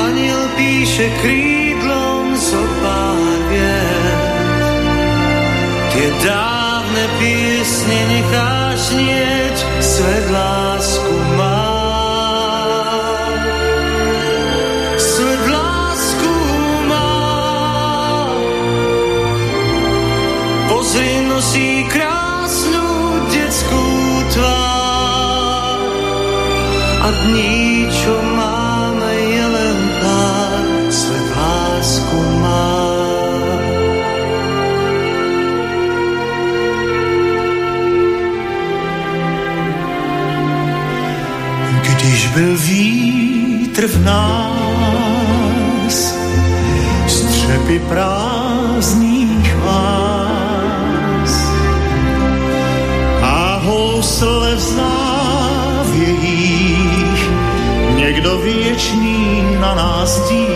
[0.01, 3.21] aniel píše krídlom zo pár
[5.93, 11.52] Tie dávne piesne necháš nieť, svet lásku má.
[21.31, 22.87] Nosí krásnu
[23.31, 23.87] detskú
[24.35, 25.79] tvár
[27.03, 30.43] a dní, čo máme, je len pár,
[31.83, 32.83] lásku má.
[41.83, 46.15] Když byl vítr v nás,
[47.07, 49.22] střepy prázdných
[58.23, 60.47] někdo věčný na nás dí.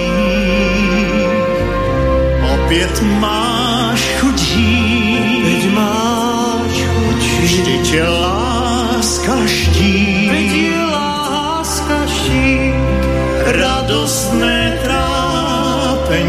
[2.55, 10.31] Opět máš chudí, Veď máš chudí, vždy tě láska ští.
[10.55, 12.73] Je láska ští,
[13.47, 16.27] radostné trápení.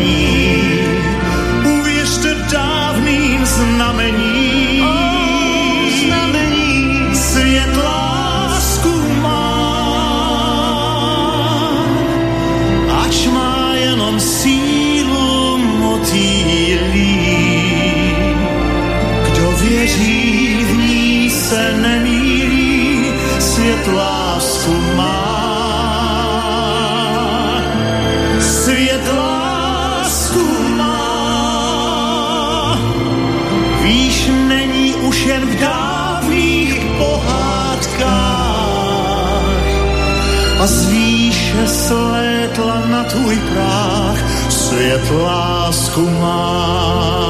[40.68, 47.26] A z výše slétla na tvůj práh svět lásku má.